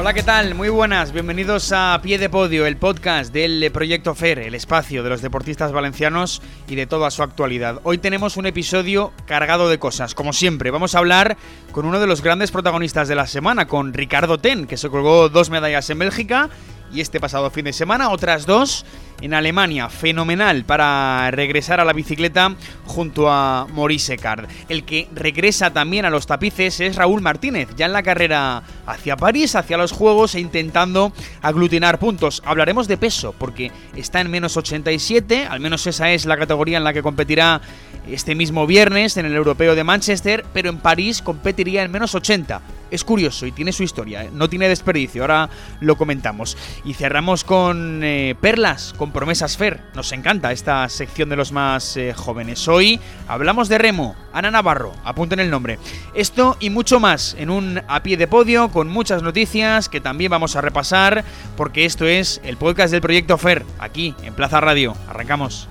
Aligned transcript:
Hola, 0.00 0.14
¿qué 0.14 0.22
tal? 0.22 0.54
Muy 0.54 0.68
buenas, 0.68 1.10
bienvenidos 1.10 1.72
a 1.72 1.98
Pie 2.00 2.18
de 2.18 2.30
Podio, 2.30 2.66
el 2.66 2.76
podcast 2.76 3.32
del 3.32 3.68
Proyecto 3.72 4.14
FER, 4.14 4.38
el 4.38 4.54
espacio 4.54 5.02
de 5.02 5.10
los 5.10 5.22
deportistas 5.22 5.72
valencianos 5.72 6.40
y 6.68 6.76
de 6.76 6.86
toda 6.86 7.10
su 7.10 7.24
actualidad. 7.24 7.80
Hoy 7.82 7.98
tenemos 7.98 8.36
un 8.36 8.46
episodio 8.46 9.12
cargado 9.26 9.68
de 9.68 9.80
cosas, 9.80 10.14
como 10.14 10.32
siempre. 10.32 10.70
Vamos 10.70 10.94
a 10.94 10.98
hablar 10.98 11.36
con 11.72 11.84
uno 11.84 11.98
de 11.98 12.06
los 12.06 12.22
grandes 12.22 12.52
protagonistas 12.52 13.08
de 13.08 13.16
la 13.16 13.26
semana, 13.26 13.66
con 13.66 13.92
Ricardo 13.92 14.38
Ten, 14.38 14.68
que 14.68 14.76
se 14.76 14.88
colgó 14.88 15.30
dos 15.30 15.50
medallas 15.50 15.90
en 15.90 15.98
Bélgica 15.98 16.48
y 16.92 17.00
este 17.00 17.20
pasado 17.20 17.50
fin 17.50 17.64
de 17.64 17.72
semana 17.72 18.10
otras 18.10 18.46
dos 18.46 18.84
en 19.20 19.34
Alemania. 19.34 19.88
Fenomenal 19.88 20.64
para 20.64 21.30
regresar 21.30 21.80
a 21.80 21.84
la 21.84 21.92
bicicleta 21.92 22.54
junto 22.84 23.30
a 23.30 23.66
Maurice 23.72 24.16
Card. 24.16 24.48
El 24.68 24.84
que 24.84 25.08
regresa 25.14 25.72
también 25.72 26.04
a 26.04 26.10
los 26.10 26.26
tapices 26.26 26.80
es 26.80 26.96
Raúl 26.96 27.20
Martínez, 27.20 27.68
ya 27.76 27.86
en 27.86 27.92
la 27.92 28.02
carrera 28.02 28.62
hacia 28.86 29.16
París, 29.16 29.54
hacia 29.54 29.76
los 29.76 29.92
Juegos 29.92 30.34
e 30.34 30.40
intentando 30.40 31.12
aglutinar 31.42 31.98
puntos. 31.98 32.42
Hablaremos 32.44 32.88
de 32.88 32.96
peso 32.96 33.34
porque 33.36 33.72
está 33.96 34.20
en 34.20 34.30
menos 34.30 34.56
87, 34.56 35.46
al 35.46 35.60
menos 35.60 35.86
esa 35.86 36.10
es 36.10 36.26
la 36.26 36.36
categoría 36.36 36.78
en 36.78 36.84
la 36.84 36.92
que 36.92 37.02
competirá 37.02 37.60
este 38.08 38.34
mismo 38.34 38.66
viernes 38.66 39.16
en 39.16 39.26
el 39.26 39.34
Europeo 39.34 39.74
de 39.74 39.84
Manchester, 39.84 40.44
pero 40.52 40.70
en 40.70 40.78
París 40.78 41.22
competiría 41.22 41.82
en 41.82 41.90
menos 41.90 42.14
80. 42.14 42.62
Es 42.90 43.04
curioso 43.04 43.46
y 43.46 43.52
tiene 43.52 43.72
su 43.72 43.82
historia, 43.82 44.24
¿eh? 44.24 44.30
no 44.32 44.48
tiene 44.48 44.68
desperdicio, 44.68 45.22
ahora 45.22 45.50
lo 45.80 45.96
comentamos. 45.96 46.56
Y 46.84 46.94
cerramos 46.94 47.44
con 47.44 48.02
eh, 48.02 48.34
perlas, 48.40 48.94
con 48.96 49.12
promesas 49.12 49.56
Fer. 49.56 49.80
Nos 49.94 50.12
encanta 50.12 50.52
esta 50.52 50.88
sección 50.88 51.28
de 51.28 51.36
los 51.36 51.52
más 51.52 51.96
eh, 51.96 52.14
jóvenes. 52.14 52.66
Hoy 52.68 53.00
hablamos 53.26 53.68
de 53.68 53.78
remo, 53.78 54.16
Ana 54.32 54.50
Navarro, 54.50 54.92
apunten 55.04 55.40
el 55.40 55.50
nombre. 55.50 55.78
Esto 56.14 56.56
y 56.60 56.70
mucho 56.70 57.00
más 57.00 57.36
en 57.38 57.50
un 57.50 57.82
a 57.88 58.02
pie 58.02 58.16
de 58.16 58.26
podio 58.26 58.70
con 58.70 58.88
muchas 58.88 59.22
noticias 59.22 59.88
que 59.88 60.00
también 60.00 60.30
vamos 60.30 60.56
a 60.56 60.60
repasar 60.60 61.24
porque 61.56 61.84
esto 61.84 62.06
es 62.06 62.40
el 62.44 62.56
podcast 62.56 62.92
del 62.92 63.00
proyecto 63.00 63.38
Fer, 63.38 63.64
aquí 63.78 64.14
en 64.22 64.34
Plaza 64.34 64.60
Radio. 64.60 64.94
Arrancamos. 65.08 65.68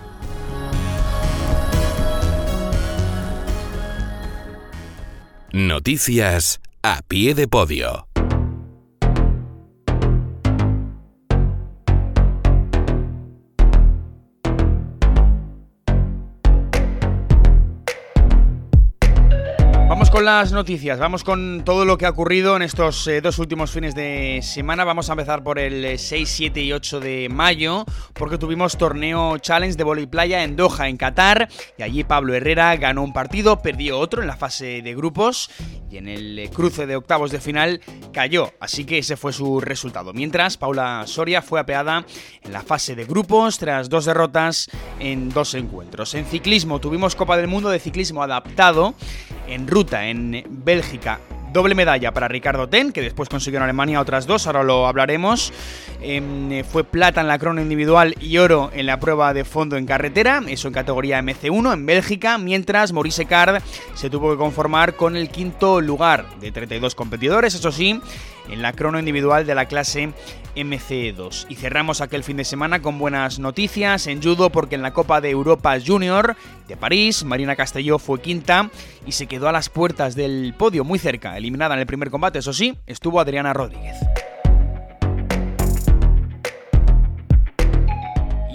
Noticias 5.52 6.60
a 6.90 7.02
pie 7.06 7.34
de 7.34 7.50
podio. 7.50 8.08
Vamos 20.08 20.12
con 20.12 20.24
las 20.24 20.54
noticias, 20.54 21.00
vamos 21.00 21.26
con 21.26 21.64
todo 21.66 21.84
lo 21.84 21.98
que 21.98 22.06
ha 22.06 22.12
ocurrido 22.12 22.56
en 22.56 22.62
estos 22.62 23.06
eh, 23.08 23.20
dos 23.20 23.40
últimos 23.40 23.72
fines 23.72 23.94
de 23.94 24.40
semana. 24.42 24.86
Vamos 24.86 25.10
a 25.10 25.14
empezar 25.14 25.44
por 25.44 25.60
el 25.60 26.00
6, 26.00 26.30
7 26.30 26.62
y 26.62 26.72
8 26.72 27.00
de 27.02 27.28
mayo, 27.30 27.84
porque 28.14 28.38
tuvimos 28.38 28.78
torneo 28.78 29.38
challenge 29.40 29.76
de 29.76 29.84
volley 29.84 30.06
playa 30.06 30.46
en 30.46 30.56
Doha, 30.56 30.88
en 30.88 30.96
Qatar, 30.96 31.50
y 31.78 31.84
allí 31.84 32.06
Pablo 32.06 32.34
Herrera 32.34 32.74
ganó 32.78 33.04
un 33.04 33.12
partido, 33.12 33.62
perdió 33.62 34.00
otro 34.00 34.22
en 34.22 34.28
la 34.28 34.38
fase 34.38 34.82
de 34.82 34.96
grupos, 34.96 35.50
y 35.90 35.98
en 35.98 36.08
el 36.08 36.40
eh, 36.40 36.50
cruce 36.50 36.86
de 36.86 36.96
octavos 36.96 37.32
de 37.32 37.40
final 37.40 37.82
cayó, 38.12 38.54
así 38.60 38.86
que 38.86 38.98
ese 38.98 39.18
fue 39.18 39.34
su 39.34 39.60
resultado. 39.62 40.14
Mientras, 40.14 40.58
Paula 40.58 41.04
Soria 41.06 41.42
fue 41.42 41.60
apeada 41.60 42.06
en 42.42 42.54
la 42.54 42.62
fase 42.62 42.96
de 42.96 43.06
grupos 43.06 43.58
tras 43.58 43.90
dos 43.90 44.06
derrotas 44.06 44.70
en 45.00 45.30
dos 45.30 45.54
encuentros. 45.54 46.14
En 46.16 46.26
ciclismo 46.26 46.80
tuvimos 46.80 47.16
Copa 47.16 47.38
del 47.38 47.48
Mundo 47.48 47.70
de 47.70 47.80
Ciclismo 47.80 48.24
Adaptado 48.24 48.96
en 49.48 49.68
ruta 49.68 50.08
en 50.08 50.44
Bélgica. 50.50 51.20
Doble 51.54 51.76
medalla 51.76 52.12
para 52.14 52.28
Ricardo 52.28 52.68
Ten, 52.68 52.92
que 52.92 53.02
después 53.02 53.30
consiguió 53.30 53.58
en 53.58 53.64
Alemania 53.64 54.02
otras 54.02 54.28
dos, 54.28 54.48
ahora 54.48 54.64
lo 54.64 54.86
hablaremos. 54.86 55.54
Em, 56.02 56.64
fue 56.64 56.84
plata 56.84 57.22
en 57.22 57.28
la 57.28 57.40
crono 57.40 57.62
individual 57.62 58.16
y 58.20 58.38
oro 58.38 58.70
en 58.74 58.86
la 58.86 59.00
prueba 59.00 59.34
de 59.34 59.46
fondo 59.46 59.78
en 59.78 59.86
carretera, 59.86 60.42
eso 60.48 60.68
en 60.68 60.74
categoría 60.74 61.20
MC1 61.22 61.74
en 61.74 61.86
Bélgica, 61.86 62.38
mientras 62.38 62.92
Maurice 62.94 63.26
Card 63.26 63.62
se 63.96 64.10
tuvo 64.10 64.32
que 64.32 64.38
conformar 64.38 64.96
con 64.96 65.16
el 65.16 65.30
quinto 65.30 65.82
lugar 65.82 66.26
de 66.40 66.52
32 66.52 66.94
competidores, 66.96 67.56
eso 67.56 67.72
sí, 67.72 68.00
en 68.50 68.62
la 68.62 68.74
crono 68.74 69.00
individual 69.00 69.46
de 69.46 69.56
la 69.56 69.66
clase 69.66 70.12
MC2. 70.58 71.46
Y 71.50 71.56
cerramos 71.56 72.02
aquel 72.02 72.24
fin 72.24 72.38
de 72.38 72.44
semana 72.44 72.82
con 72.82 73.00
buenas 73.00 73.40
noticias 73.40 74.08
en 74.08 74.22
judo 74.22 74.50
porque 74.50 74.76
en 74.76 74.82
la 74.82 74.94
Copa 74.94 75.22
de 75.22 75.30
Europa 75.30 75.78
Junior 75.86 76.36
de 76.68 76.76
París, 76.78 77.24
Marina 77.24 77.56
Castelló 77.56 78.00
fue 78.00 78.22
quinta 78.22 78.70
y 79.06 79.14
se 79.14 79.28
quedó 79.28 79.48
a 79.48 79.52
las 79.52 79.70
puertas 79.70 80.16
del 80.16 80.54
podio 80.58 80.84
muy 80.84 81.00
cerca, 81.00 81.38
eliminada 81.38 81.76
en 81.76 81.82
el 81.82 81.88
primer 81.88 82.10
combate, 82.10 82.40
eso 82.40 82.54
sí, 82.54 82.78
estuvo 82.88 83.20
Adriana 83.20 83.54
Rodríguez. 83.54 83.96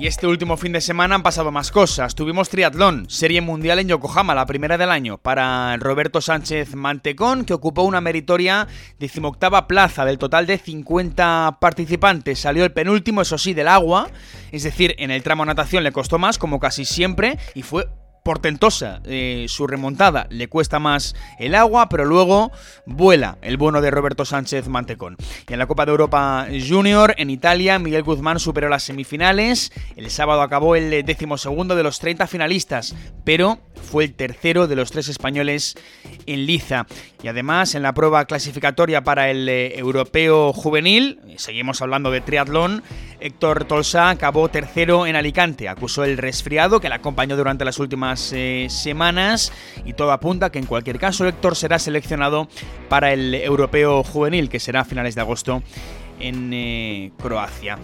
Y 0.03 0.09
este 0.09 0.27
último 0.27 0.57
fin 0.57 0.73
de 0.73 0.81
semana 0.81 1.15
han 1.15 1.23
pasado 1.23 1.53
más 1.53 1.71
cosas. 1.71 2.17
Tuvimos 2.17 2.49
triatlón, 2.49 3.09
serie 3.09 3.41
mundial 3.41 3.79
en 3.79 3.87
Yokohama, 3.87 4.35
la 4.35 4.47
primera 4.47 4.77
del 4.77 4.91
año, 4.91 5.17
para 5.17 5.77
Roberto 5.77 6.21
Sánchez 6.21 6.75
Mantecón, 6.75 7.45
que 7.45 7.55
ocupó 7.55 7.83
una 7.83 8.01
meritoria 8.01 8.67
decimoctava 8.99 9.69
plaza 9.69 10.05
del 10.05 10.19
total 10.19 10.49
de 10.49 10.59
50 10.59 11.59
participantes. 11.61 12.41
Salió 12.41 12.65
el 12.65 12.73
penúltimo, 12.73 13.23
eso 13.23 13.39
sí, 13.39 13.55
del 13.55 13.69
agua, 13.69 14.11
es 14.51 14.65
decir, 14.65 14.97
en 14.99 15.13
el 15.13 15.23
tramo 15.23 15.45
natación 15.45 15.85
le 15.85 15.93
costó 15.93 16.19
más, 16.19 16.37
como 16.37 16.59
casi 16.59 16.85
siempre, 16.85 17.39
y 17.55 17.63
fue 17.63 17.87
portentosa 18.23 19.01
eh, 19.05 19.47
su 19.49 19.67
remontada. 19.67 20.27
Le 20.31 20.49
cuesta 20.49 20.79
más 20.79 21.15
el 21.39 21.55
agua, 21.55 21.89
pero 21.89 22.05
luego 22.05 22.53
vuela 22.87 23.39
el 23.43 23.57
bono 23.57 23.81
de 23.81 23.91
Roberto 23.91 24.25
Sánchez 24.25 24.69
Mantecón. 24.69 25.17
Y 25.49 25.53
en 25.53 25.59
la 25.59 25.67
Copa 25.67 25.85
de 25.85 25.91
Europa 25.93 26.47
Junior, 26.69 27.15
en 27.19 27.31
Italia, 27.31 27.79
Miguel 27.79 28.03
Guzmán 28.03 28.39
superó 28.39 28.69
las 28.69 28.85
semifinales. 28.85 29.73
El 29.97 30.11
sábado 30.11 30.43
acabó 30.43 30.77
el 30.77 31.05
décimo 31.05 31.39
segundo 31.39 31.77
de 31.77 31.83
los 31.83 31.99
30 31.99 32.27
finalistas, 32.27 32.95
pero 33.25 33.59
fue 33.83 34.05
el 34.05 34.15
tercero 34.15 34.67
de 34.69 34.77
los 34.77 34.91
tres 34.91 35.09
españoles 35.09 35.77
en 36.27 36.47
liza. 36.47 36.87
Y 37.23 37.29
además, 37.29 37.75
en 37.75 37.83
la 37.83 37.95
prueba 37.95 38.25
clasificatoria 38.25 39.03
para 39.05 39.31
el 39.31 39.49
eh, 39.49 39.79
europeo 39.79 40.53
juvenil, 40.53 41.21
seguimos 41.37 41.83
hablando 41.83 42.11
de 42.11 42.21
triatlón, 42.21 42.83
Héctor 43.23 43.67
Tolsa 43.67 44.11
acabó 44.11 44.49
tercero 44.49 45.07
en 45.07 45.15
Alicante. 45.15 45.69
Acusó 45.69 46.03
el 46.03 46.19
resfriado 46.19 46.81
que 46.81 46.89
le 46.89 46.97
acompañó 46.97 47.37
durante 47.37 47.65
las 47.65 47.79
últimas 47.79 48.33
eh, 48.33 48.67
semanas 48.69 49.53
y 49.85 49.93
todo 49.93 50.11
apunta 50.11 50.51
que 50.51 50.59
en 50.59 50.67
cualquier 50.67 50.99
caso 50.99 51.27
Héctor 51.27 51.55
será 51.55 51.79
seleccionado 51.79 52.49
para 52.89 53.13
el 53.13 53.35
europeo 53.35 54.03
juvenil 54.03 54.49
que 54.49 54.59
será 54.59 54.81
a 54.81 54.85
finales 54.85 55.15
de 55.15 55.21
agosto 55.21 55.63
en 56.23 56.53
eh, 56.55 57.13
Croacia. 57.21 57.79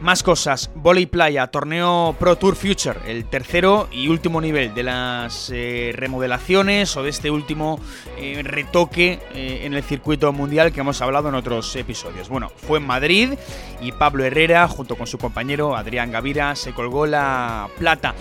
Más 0.00 0.22
cosas, 0.22 0.70
Volley 0.74 1.06
Playa, 1.06 1.46
torneo 1.46 2.14
Pro 2.18 2.36
Tour 2.36 2.56
Future, 2.56 2.98
el 3.06 3.24
tercero 3.24 3.88
y 3.90 4.08
último 4.08 4.40
nivel 4.40 4.74
de 4.74 4.82
las 4.82 5.50
eh, 5.54 5.92
remodelaciones 5.94 6.94
o 6.96 7.02
de 7.02 7.10
este 7.10 7.30
último 7.30 7.80
eh, 8.18 8.42
retoque 8.42 9.20
en 9.32 9.72
el 9.74 9.82
circuito 9.82 10.32
mundial 10.32 10.72
que 10.72 10.80
hemos 10.80 11.00
hablado 11.00 11.28
en 11.28 11.36
otros 11.36 11.74
episodios. 11.76 12.28
Bueno, 12.28 12.50
fue 12.54 12.78
en 12.78 12.86
Madrid 12.86 13.34
y 13.80 13.92
Pablo 13.92 14.24
Herrera, 14.24 14.66
junto 14.68 14.96
con 14.96 15.06
su 15.06 15.16
compañero 15.16 15.76
Adrián 15.76 16.10
Gavira, 16.10 16.56
se 16.56 16.72
colgó 16.72 17.06
la 17.06 17.68
plata. 17.78 18.14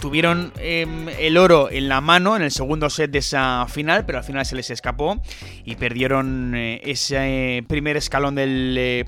Tuvieron 0.00 0.52
em, 0.58 1.08
el 1.10 1.36
oro 1.36 1.70
en 1.70 1.88
la 1.88 2.00
mano 2.00 2.34
en 2.34 2.42
el 2.42 2.50
segundo 2.50 2.88
set 2.88 3.10
de 3.10 3.18
esa 3.18 3.66
final, 3.68 4.06
pero 4.06 4.18
al 4.18 4.24
final 4.24 4.46
se 4.46 4.56
les 4.56 4.70
escapó 4.70 5.20
y 5.64 5.76
perdieron 5.76 6.54
ese 6.54 7.62
primer 7.68 7.98
escalón 7.98 8.34
del 8.34 9.04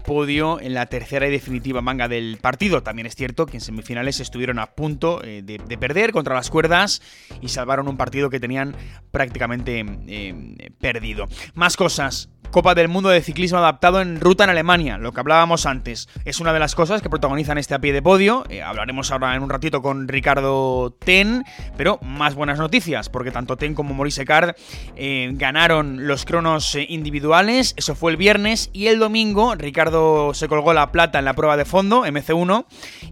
en 0.61 0.75
la 0.75 0.87
tercera 0.87 1.27
y 1.27 1.31
definitiva 1.31 1.81
manga 1.81 2.07
del 2.07 2.39
partido. 2.41 2.83
También 2.83 3.07
es 3.07 3.15
cierto 3.15 3.47
que 3.47 3.57
en 3.57 3.61
semifinales 3.61 4.21
estuvieron 4.21 4.59
a 4.59 4.75
punto 4.75 5.23
eh, 5.25 5.43
de, 5.43 5.59
perder 5.79 6.13
contra 6.13 6.35
las 6.35 6.51
cuerdas 6.51 7.03
y 7.41 7.49
salvaron 7.49 7.89
un 7.89 7.97
partido 7.97 8.31
que 8.31 8.39
tenían 8.39 8.77
prácticamente 9.11 9.85
eh, 10.07 10.71
perdido. 10.81 11.29
Más 11.55 11.77
cosas. 11.77 12.29
Copa 12.53 12.75
del 12.75 12.89
Mundo 12.89 13.09
de 13.09 13.23
Ciclismo 13.23 13.57
Adaptado 13.59 14.03
en 14.03 14.21
ruta 14.21 14.45
en 14.45 14.51
Alemania, 14.51 14.99
lo 14.99 15.13
que 15.13 15.21
hablábamos 15.21 15.65
antes. 15.65 16.11
Es 16.27 16.39
una 16.39 16.53
de 16.53 16.59
las 16.59 16.75
cosas 16.75 17.01
que 17.01 17.09
protagonizan 17.09 17.57
este 17.57 17.75
a 17.75 17.79
pie 17.79 17.95
de 17.95 18.03
podio. 18.03 18.45
Eh, 18.51 18.61
hablaremos 18.61 19.11
ahora 19.11 19.35
en 19.35 19.43
un 19.43 19.49
ratito 19.49 19.81
con 19.81 20.07
Ricardo 20.07 20.95
Ten, 21.03 21.45
pero 21.79 21.99
más 22.03 22.35
buenas 22.35 22.59
noticias, 22.59 23.09
porque 23.09 23.31
tanto 23.31 23.57
Ten 23.57 23.75
como 23.75 23.95
Maurice 23.95 24.27
Card 24.27 24.55
eh, 24.97 25.31
ganaron 25.33 26.07
los 26.07 26.27
cronos 26.27 26.75
eh, 26.75 26.85
individuales. 26.91 27.73
Eso 27.79 27.95
fue 27.95 28.11
el 28.11 28.19
viernes 28.19 28.69
y 28.75 28.89
el 28.89 28.99
domingo 28.99 29.55
Ricardo 29.55 30.35
se 30.35 30.47
colgó 30.47 30.75
la 30.75 30.93
plata 30.93 31.19
en 31.19 31.25
la 31.25 31.33
prueba 31.33 31.57
de 31.57 31.65
fondo, 31.65 32.05
MC1, 32.05 32.67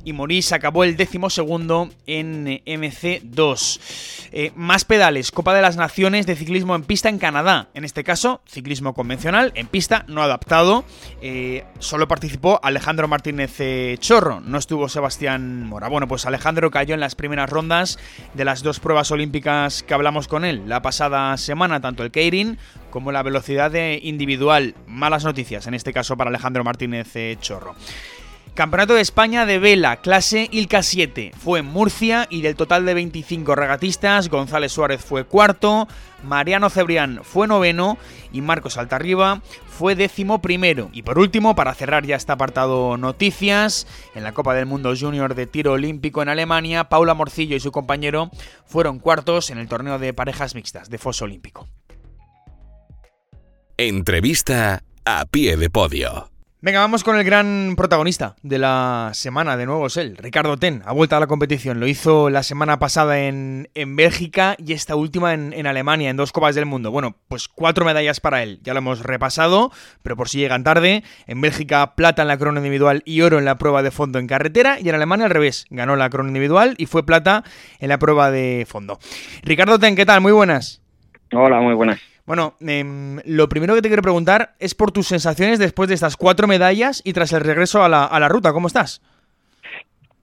y 0.05 0.13
Maurice 0.13 0.55
acabó 0.55 0.85
el 0.85 0.99
décimo 0.99 1.31
segundo 1.31 1.89
en 2.07 2.45
MC2. 2.67 4.53
más 4.55 4.85
pedales, 4.85 5.33
Copa 5.33 5.55
de 5.55 5.63
las 5.63 5.79
Naciones 5.79 6.27
de 6.27 6.37
ciclismo 6.37 6.75
en 6.75 6.83
pista 6.83 7.09
en 7.09 7.19
Canadá. 7.19 7.69
En 7.73 7.87
este 7.87 8.05
caso, 8.05 8.43
ciclismo 8.47 8.93
convencional, 8.93 9.30
en 9.39 9.67
pista, 9.69 10.05
no 10.09 10.23
adaptado. 10.23 10.85
Eh, 11.23 11.65
solo 11.79 12.09
participó 12.09 12.61
Alejandro 12.63 13.09
Martínez 13.09 13.61
eh, 13.61 13.97
Chorro, 13.99 14.41
no 14.41 14.59
estuvo 14.59 14.89
Sebastián 14.89 15.67
Mora. 15.67 15.89
Bueno, 15.89 16.09
pues 16.09 16.27
Alejandro 16.27 16.71
cayó 16.71 16.95
en 16.95 17.01
las 17.01 17.15
primeras 17.15 17.49
rondas 17.49 17.99
de 18.35 18.45
las 18.45 18.63
dos 18.63 18.81
pruebas 18.81 19.11
olímpicas 19.11 19.83
que 19.83 19.95
hablamos 19.95 20.29
con 20.29 20.45
él 20.45 20.65
la 20.67 20.83
pasada 20.83 21.37
semana, 21.37 21.81
tanto 21.81 22.03
el 22.03 22.11
Keirin 22.11 22.59
como 22.91 23.13
la 23.13 23.23
velocidad 23.23 23.73
individual. 24.03 24.75
Malas 24.87 25.25
noticias, 25.25 25.67
en 25.67 25.75
este 25.75 25.93
caso 25.93 26.17
para 26.17 26.31
Alejandro 26.31 26.65
Martínez 26.65 27.15
eh, 27.15 27.37
Chorro. 27.41 27.75
Campeonato 28.55 28.95
de 28.95 29.01
España 29.01 29.47
de 29.47 29.59
vela, 29.59 29.97
clase 29.97 30.49
Ilka 30.51 30.83
7. 30.83 31.33
Fue 31.39 31.61
en 31.61 31.67
Murcia 31.67 32.27
y 32.31 32.43
del 32.43 32.57
total 32.57 32.85
de 32.85 32.95
25 32.95 33.55
regatistas, 33.55 34.29
González 34.29 34.73
Suárez 34.73 35.03
fue 35.03 35.25
cuarto, 35.25 35.89
Mariano 36.23 36.69
Cebrián 36.69 37.21
fue 37.23 37.47
noveno 37.47 37.97
y 38.33 38.41
Marcos 38.41 38.77
Altarriba 38.77 39.41
fue 39.69 39.95
décimo 39.95 40.43
primero. 40.43 40.91
Y 40.93 41.03
por 41.03 41.19
último, 41.19 41.55
para 41.55 41.75
cerrar 41.75 42.05
ya 42.05 42.17
este 42.17 42.33
apartado 42.33 42.97
noticias, 42.97 43.87
en 44.15 44.25
la 44.25 44.33
Copa 44.33 44.55
del 44.55 44.67
Mundo 44.67 44.93
Junior 44.99 45.35
de 45.35 45.47
tiro 45.47 45.73
olímpico 45.73 46.21
en 46.21 46.29
Alemania, 46.29 46.89
Paula 46.89 47.15
Morcillo 47.15 47.57
y 47.57 47.61
su 47.61 47.73
compañero 47.73 48.31
fueron 48.67 48.99
cuartos 48.99 49.51
en 49.51 49.59
el 49.59 49.69
torneo 49.69 49.99
de 49.99 50.13
parejas 50.13 50.55
mixtas 50.55 50.91
de 50.91 50.99
foso 50.99 51.25
olímpico. 51.25 51.67
Entrevista 53.79 54.83
a 55.07 55.25
pie 55.25 55.57
de 55.57 55.71
podio. 55.71 56.31
Venga, 56.63 56.81
vamos 56.81 57.05
con 57.05 57.17
el 57.17 57.25
gran 57.25 57.73
protagonista 57.75 58.37
de 58.43 58.59
la 58.59 59.13
semana, 59.15 59.57
de 59.57 59.65
nuevo 59.65 59.87
es 59.87 59.97
él, 59.97 60.19
Ricardo 60.19 60.59
Ten, 60.59 60.83
ha 60.85 60.93
vuelto 60.93 61.17
a 61.17 61.21
la 61.21 61.27
competición, 61.27 61.81
lo 61.81 61.87
hizo 61.87 62.29
la 62.29 62.43
semana 62.43 62.79
pasada 62.79 63.19
en, 63.19 63.71
en 63.75 63.97
Bélgica 63.97 64.57
y 64.59 64.75
esta 64.75 64.95
última 64.95 65.33
en, 65.33 65.55
en, 65.55 65.67
Alemania, 65.67 66.11
en 66.11 66.19
dos 66.19 66.33
Copas 66.33 66.55
del 66.55 66.67
Mundo. 66.67 66.91
Bueno, 66.91 67.17
pues 67.29 67.49
cuatro 67.49 67.87
medallas 67.87 68.21
para 68.21 68.43
él, 68.43 68.61
ya 68.63 68.75
lo 68.75 68.81
hemos 68.81 69.03
repasado, 69.03 69.73
pero 70.03 70.17
por 70.17 70.29
si 70.29 70.37
llegan 70.37 70.63
tarde, 70.63 71.03
en 71.27 71.41
Bélgica 71.41 71.95
plata 71.95 72.21
en 72.21 72.29
la 72.29 72.37
crono 72.37 72.59
individual 72.59 73.01
y 73.07 73.23
oro 73.23 73.39
en 73.39 73.47
la 73.47 73.57
prueba 73.57 73.83
de 73.83 73.91
fondo 73.91 74.19
en 74.19 74.27
carretera, 74.27 74.79
y 74.79 74.91
en 74.91 74.95
Alemania 74.95 75.25
al 75.25 75.33
revés, 75.33 75.65
ganó 75.71 75.97
la 75.97 76.11
crono 76.11 76.29
individual 76.29 76.75
y 76.77 76.85
fue 76.85 77.07
plata 77.07 77.43
en 77.79 77.89
la 77.89 77.99
prueba 77.99 78.31
de 78.31 78.67
fondo. 78.69 78.99
Ricardo 79.45 79.79
Ten, 79.79 79.97
¿qué 79.97 80.05
tal? 80.05 80.21
Muy 80.21 80.33
buenas. 80.33 80.83
Hola, 81.33 81.59
muy 81.63 81.73
buenas. 81.73 82.10
Bueno, 82.27 82.55
eh, 82.67 82.85
lo 83.25 83.49
primero 83.49 83.75
que 83.75 83.83
te 83.83 83.89
quiero 83.89 84.03
preguntar 84.03 84.55
es 84.59 84.75
por 84.75 84.93
tus 84.93 85.09
sensaciones 85.09 85.59
después 85.59 85.89
de 85.89 85.95
estas 85.95 86.17
cuatro 86.17 86.47
medallas 86.47 87.03
y 87.05 87.13
tras 87.13 87.33
el 87.33 87.41
regreso 87.41 87.83
a 87.83 87.89
la, 87.89 88.05
a 88.05 88.21
la 88.21 88.29
ruta. 88.29 88.53
¿Cómo 88.53 88.67
estás? 88.67 89.01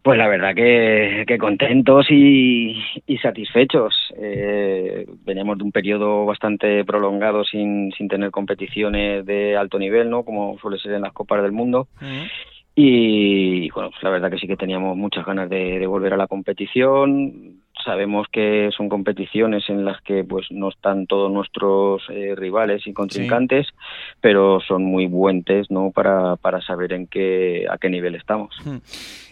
Pues 0.08 0.18
la 0.18 0.30
verdad 0.30 0.56
que, 0.56 1.26
que 1.28 1.38
contentos 1.38 2.06
y, 2.10 2.82
y 3.06 3.18
satisfechos. 3.18 3.94
Eh, 4.18 5.06
veníamos 5.26 5.58
de 5.58 5.66
un 5.66 5.74
periodo 5.74 6.26
bastante 6.26 6.86
prolongado 6.86 7.44
sin, 7.44 7.92
sin 7.92 8.08
tener 8.08 8.32
competiciones 8.32 9.26
de 9.26 9.58
alto 9.58 9.78
nivel, 9.78 10.10
¿no? 10.10 10.24
Como 10.24 10.58
suele 10.60 10.80
ser 10.80 10.94
en 10.94 11.02
las 11.02 11.12
Copas 11.12 11.44
del 11.44 11.52
Mundo. 11.52 11.90
Uh 12.02 12.06
-huh. 12.06 12.32
Y 12.80 13.70
bueno, 13.72 13.90
pues 13.90 14.02
la 14.04 14.12
verdad 14.12 14.32
que 14.32 14.38
sí 14.38 14.48
que 14.48 14.56
teníamos 14.56 14.96
muchas 14.96 15.26
ganas 15.26 15.50
de, 15.50 15.78
de, 15.78 15.88
volver 15.88 16.14
a 16.14 16.18
la 16.18 16.28
competición. 16.28 17.60
Sabemos 17.88 18.28
que 18.30 18.70
son 18.76 18.90
competiciones 18.90 19.64
en 19.70 19.86
las 19.86 20.02
que 20.02 20.26
pues 20.26 20.48
no 20.52 20.68
están 20.68 21.08
todos 21.08 21.32
nuestros 21.32 22.04
eh, 22.10 22.36
rivales 22.36 22.86
y 22.86 22.92
contrincantes, 22.92 23.68
sí. 23.68 23.74
pero 24.20 24.60
son 24.60 24.84
muy 24.84 25.08
buentes, 25.08 25.72
¿no? 25.72 25.92
Para, 25.92 26.36
para 26.36 26.62
saber 26.62 26.92
en 26.92 27.08
qué 27.08 27.66
a 27.72 27.78
qué 27.78 27.90
nivel 27.90 28.16
estamos. 28.16 28.54
Hmm. 28.66 28.80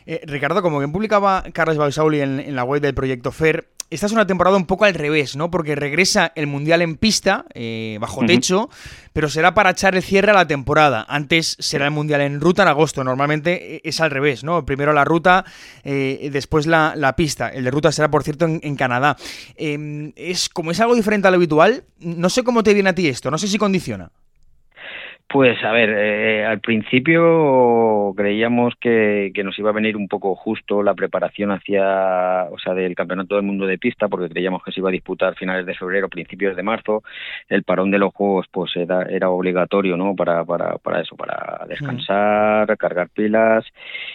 Eh, 0.06 0.22
Ricardo, 0.26 0.62
como 0.62 0.80
bien 0.80 0.94
publicaba 0.94 1.44
Carles 1.52 1.78
Balsauli 1.78 2.22
en, 2.22 2.40
en 2.40 2.56
la 2.56 2.64
web 2.64 2.82
del 2.82 2.96
proyecto 2.96 3.34
FER, 3.34 3.66
esta 3.90 4.08
es 4.08 4.12
una 4.12 4.26
temporada 4.26 4.58
un 4.58 4.66
poco 4.66 4.86
al 4.86 4.94
revés, 4.94 5.36
¿no? 5.36 5.52
Porque 5.52 5.76
regresa 5.76 6.32
el 6.36 6.48
Mundial 6.48 6.82
en 6.82 6.98
pista, 6.98 7.46
eh, 7.54 7.98
bajo 8.02 8.26
techo, 8.26 8.62
uh 8.62 8.68
-huh. 8.68 9.10
pero 9.14 9.30
será 9.30 9.54
para 9.54 9.70
echar 9.70 9.96
el 9.96 10.02
cierre 10.02 10.32
a 10.32 10.34
la 10.34 10.48
temporada. 10.48 11.06
Antes 11.08 11.56
será 11.60 11.86
el 11.86 11.92
Mundial 11.92 12.22
en 12.22 12.42
ruta 12.42 12.64
en 12.64 12.70
agosto. 12.70 13.04
Normalmente 13.04 13.76
eh, 13.76 13.82
es 13.84 14.02
al 14.02 14.12
revés, 14.12 14.44
¿no? 14.44 14.66
Primero 14.66 14.92
la 14.92 15.06
ruta, 15.06 15.46
eh, 15.84 16.30
después 16.32 16.66
la, 16.66 16.94
la, 16.96 17.16
pista. 17.16 17.50
El 17.50 17.64
de 17.64 17.72
ruta 17.72 17.92
será, 17.92 18.10
por 18.10 18.24
cierto, 18.24 18.46
en, 18.46 18.60
en 18.64 18.76
Canadá. 18.76 19.18
Eh, 19.56 20.12
es 20.16 20.50
Como 20.50 20.72
es 20.72 20.80
algo 20.80 20.96
diferente 20.96 21.28
a 21.28 21.32
lo 21.32 21.38
habitual, 21.38 21.84
no 22.00 22.30
sé 22.30 22.44
cómo 22.44 22.64
te 22.64 22.74
viene 22.74 22.90
a 22.90 22.96
ti 22.96 23.08
esto, 23.08 23.30
no 23.30 23.38
sé 23.38 23.48
si 23.48 23.58
condiciona. 23.58 24.12
Pues 25.36 25.62
a 25.66 25.74
ver, 25.74 25.90
eh, 25.90 26.46
al 26.46 26.62
principio 26.62 28.14
creíamos 28.16 28.74
que, 28.80 29.32
que, 29.34 29.44
nos 29.44 29.60
iba 29.60 29.72
a 29.72 29.74
venir 29.74 29.98
un 29.98 30.08
poco 30.08 30.34
justo 30.34 30.82
la 30.82 30.94
preparación 30.94 31.52
hacia, 31.52 32.48
o 32.50 32.58
sea, 32.58 32.74
del 32.74 32.96
Campeonato 32.96 33.36
del 33.36 33.44
Mundo 33.44 33.68
de 33.68 33.78
Pista, 33.78 34.08
porque 34.08 34.30
creíamos 34.30 34.64
que 34.64 34.72
se 34.72 34.80
iba 34.80 34.88
a 34.88 34.94
disputar 34.94 35.36
finales 35.36 35.66
de 35.66 35.74
febrero, 35.74 36.08
principios 36.08 36.56
de 36.56 36.64
marzo. 36.64 37.04
El 37.50 37.64
parón 37.64 37.92
de 37.92 38.00
los 38.00 38.14
juegos, 38.14 38.46
pues 38.50 38.78
era, 38.78 39.02
era 39.10 39.30
obligatorio, 39.30 39.98
¿no? 39.98 40.16
Para, 40.16 40.46
para, 40.46 40.78
para 40.78 41.02
eso, 41.02 41.18
para 41.18 41.66
descansar, 41.68 42.72
mm. 42.72 42.78
cargar 42.78 43.10
pilas, 43.10 43.66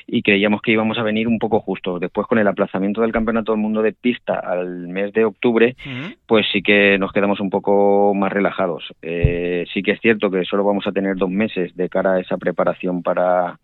y 0.06 0.22
creíamos 0.22 0.62
que 0.62 0.72
íbamos 0.72 0.96
a 0.96 1.02
venir 1.02 1.28
un 1.28 1.38
poco 1.38 1.60
justo. 1.60 1.98
Después, 1.98 2.26
con 2.28 2.38
el 2.38 2.48
aplazamiento 2.48 3.02
del 3.02 3.12
Campeonato 3.12 3.52
del 3.52 3.60
Mundo 3.60 3.82
de 3.82 3.92
Pista 3.92 4.38
al 4.38 4.88
mes 4.88 5.12
de 5.12 5.26
octubre, 5.26 5.76
mm. 5.84 6.12
pues 6.26 6.46
sí 6.50 6.62
que 6.62 6.96
nos 6.96 7.12
quedamos 7.12 7.40
un 7.40 7.50
poco 7.50 8.14
más 8.14 8.32
relajados. 8.32 8.90
Eh, 9.02 9.66
sí 9.74 9.82
que 9.82 9.90
es 9.90 10.00
cierto 10.00 10.30
que 10.30 10.46
solo 10.46 10.64
vamos 10.64 10.86
a 10.86 10.92
tener 10.92 11.09
dos 11.16 11.30
meses 11.30 11.74
de 11.76 11.88
cara 11.88 12.14
a 12.14 12.20
esa 12.20 12.36
preparación 12.36 13.02
para 13.02 13.58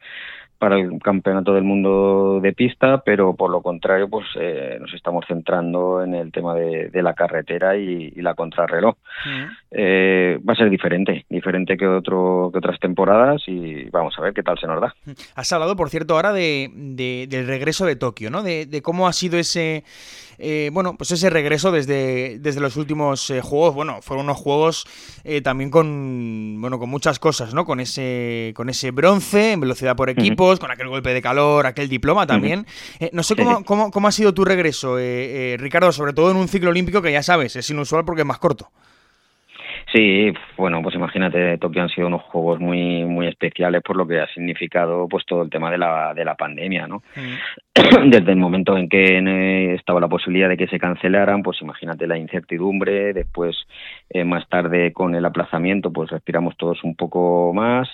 para 0.58 0.78
el 0.78 0.98
campeonato 1.02 1.52
del 1.52 1.64
mundo 1.64 2.40
de 2.40 2.52
pista, 2.52 3.02
pero 3.04 3.34
por 3.34 3.50
lo 3.50 3.60
contrario, 3.62 4.08
pues 4.08 4.26
eh, 4.38 4.78
nos 4.80 4.92
estamos 4.94 5.24
centrando 5.26 6.02
en 6.02 6.14
el 6.14 6.32
tema 6.32 6.54
de, 6.54 6.88
de 6.90 7.02
la 7.02 7.14
carretera 7.14 7.76
y, 7.76 8.12
y 8.14 8.22
la 8.22 8.34
contrarreloj. 8.34 8.94
Uh 8.96 9.28
-huh. 9.28 9.48
eh, 9.70 10.38
va 10.48 10.52
a 10.52 10.56
ser 10.56 10.70
diferente, 10.70 11.24
diferente 11.28 11.76
que 11.76 11.86
otro 11.86 12.50
que 12.52 12.58
otras 12.58 12.78
temporadas 12.80 13.42
y 13.46 13.88
vamos 13.90 14.14
a 14.18 14.22
ver 14.22 14.32
qué 14.32 14.42
tal 14.42 14.58
se 14.58 14.66
nos 14.66 14.80
da. 14.80 14.94
Has 15.34 15.52
hablado, 15.52 15.76
por 15.76 15.90
cierto, 15.90 16.14
ahora 16.14 16.32
de, 16.32 16.70
de 16.74 17.26
del 17.28 17.46
regreso 17.46 17.84
de 17.86 17.96
Tokio, 17.96 18.30
¿no? 18.30 18.42
De, 18.42 18.66
de 18.66 18.82
cómo 18.82 19.06
ha 19.06 19.12
sido 19.12 19.38
ese 19.38 19.84
eh, 20.38 20.70
bueno, 20.72 20.96
pues 20.98 21.10
ese 21.12 21.30
regreso 21.30 21.72
desde, 21.72 22.38
desde 22.38 22.60
los 22.60 22.76
últimos 22.76 23.30
eh, 23.30 23.40
juegos, 23.40 23.74
bueno, 23.74 24.02
fueron 24.02 24.26
unos 24.26 24.36
juegos 24.36 24.84
eh, 25.24 25.40
también 25.40 25.70
con, 25.70 26.60
bueno, 26.60 26.78
con 26.78 26.90
muchas 26.90 27.18
cosas, 27.18 27.54
¿no? 27.54 27.64
Con 27.64 27.80
ese, 27.80 28.52
con 28.54 28.68
ese 28.68 28.90
bronce 28.90 29.52
en 29.52 29.60
velocidad 29.60 29.96
por 29.96 30.10
equipos, 30.10 30.45
uh 30.45 30.45
-huh. 30.45 30.45
Con 30.60 30.70
aquel 30.70 30.88
golpe 30.88 31.12
de 31.12 31.20
calor, 31.20 31.66
aquel 31.66 31.88
diploma 31.88 32.26
también. 32.26 32.64
-huh. 32.64 33.10
no 33.12 33.22
sé 33.22 33.36
cómo, 33.36 33.64
cómo, 33.64 33.90
cómo, 33.90 34.08
ha 34.08 34.12
sido 34.12 34.32
tu 34.32 34.44
regreso, 34.44 34.96
Ricardo, 35.58 35.92
sobre 35.92 36.12
todo 36.12 36.30
en 36.30 36.36
un 36.36 36.48
ciclo 36.48 36.70
olímpico 36.70 37.02
que 37.02 37.12
ya 37.12 37.22
sabes, 37.22 37.56
es 37.56 37.68
inusual 37.70 38.04
porque 38.04 38.22
es 38.22 38.26
más 38.26 38.38
corto. 38.38 38.70
Sí, 39.92 40.32
bueno, 40.56 40.82
pues 40.82 40.96
imagínate, 40.96 41.58
Tokio 41.58 41.82
han 41.82 41.88
sido 41.88 42.08
unos 42.08 42.22
juegos 42.22 42.58
muy 42.58 43.04
muy 43.04 43.28
especiales 43.28 43.82
por 43.82 43.96
lo 43.96 44.06
que 44.06 44.20
ha 44.20 44.26
significado 44.28 45.08
pues 45.08 45.24
todo 45.24 45.42
el 45.42 45.50
tema 45.50 45.70
de 45.70 45.78
la 45.78 46.12
de 46.12 46.24
la 46.24 46.34
pandemia, 46.34 46.88
¿no? 46.88 47.02
Mm. 47.14 48.08
Desde 48.10 48.32
el 48.32 48.36
momento 48.36 48.76
en 48.76 48.88
que 48.88 49.18
eh, 49.18 49.74
estaba 49.74 50.00
la 50.00 50.08
posibilidad 50.08 50.48
de 50.48 50.56
que 50.56 50.66
se 50.66 50.78
cancelaran, 50.78 51.42
pues 51.42 51.62
imagínate 51.62 52.08
la 52.08 52.18
incertidumbre, 52.18 53.12
después 53.12 53.56
eh, 54.10 54.24
más 54.24 54.48
tarde 54.48 54.92
con 54.92 55.14
el 55.14 55.24
aplazamiento, 55.24 55.92
pues 55.92 56.10
respiramos 56.10 56.56
todos 56.56 56.82
un 56.82 56.96
poco 56.96 57.52
más 57.54 57.88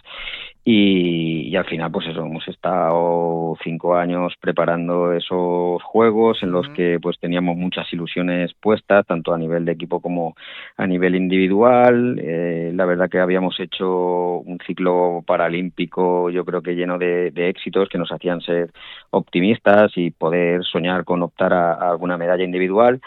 y, 0.64 1.48
y, 1.48 1.56
al 1.56 1.64
final 1.64 1.90
pues 1.90 2.06
eso 2.06 2.20
hemos 2.20 2.46
estado 2.46 3.56
cinco 3.64 3.96
años 3.96 4.34
preparando 4.40 5.12
esos 5.12 5.82
juegos 5.82 6.40
en 6.42 6.52
los 6.52 6.68
que 6.68 6.98
pues 7.02 7.18
teníamos 7.18 7.56
muchas 7.56 7.92
ilusiones 7.92 8.54
puestas 8.54 9.04
tanto 9.04 9.34
a 9.34 9.38
nivel 9.38 9.64
de 9.64 9.72
equipo 9.72 10.00
como 10.00 10.36
a 10.76 10.86
nivel 10.86 11.16
individual. 11.16 12.20
Eh, 12.22 12.70
la 12.74 12.84
verdad 12.84 13.10
que 13.10 13.18
habíamos 13.18 13.58
hecho 13.58 14.38
un 14.38 14.58
ciclo 14.64 15.24
paralímpico 15.26 16.30
yo 16.30 16.44
creo 16.44 16.62
que 16.62 16.76
lleno 16.76 16.96
de, 16.96 17.32
de 17.32 17.48
éxitos 17.48 17.88
que 17.88 17.98
nos 17.98 18.12
hacían 18.12 18.40
ser 18.40 18.70
optimistas 19.10 19.90
y 19.96 20.12
poder 20.12 20.62
soñar 20.64 21.04
con 21.04 21.22
optar 21.22 21.52
a, 21.54 21.72
a 21.72 21.90
alguna 21.90 22.16
medalla 22.16 22.44
individual 22.44 23.00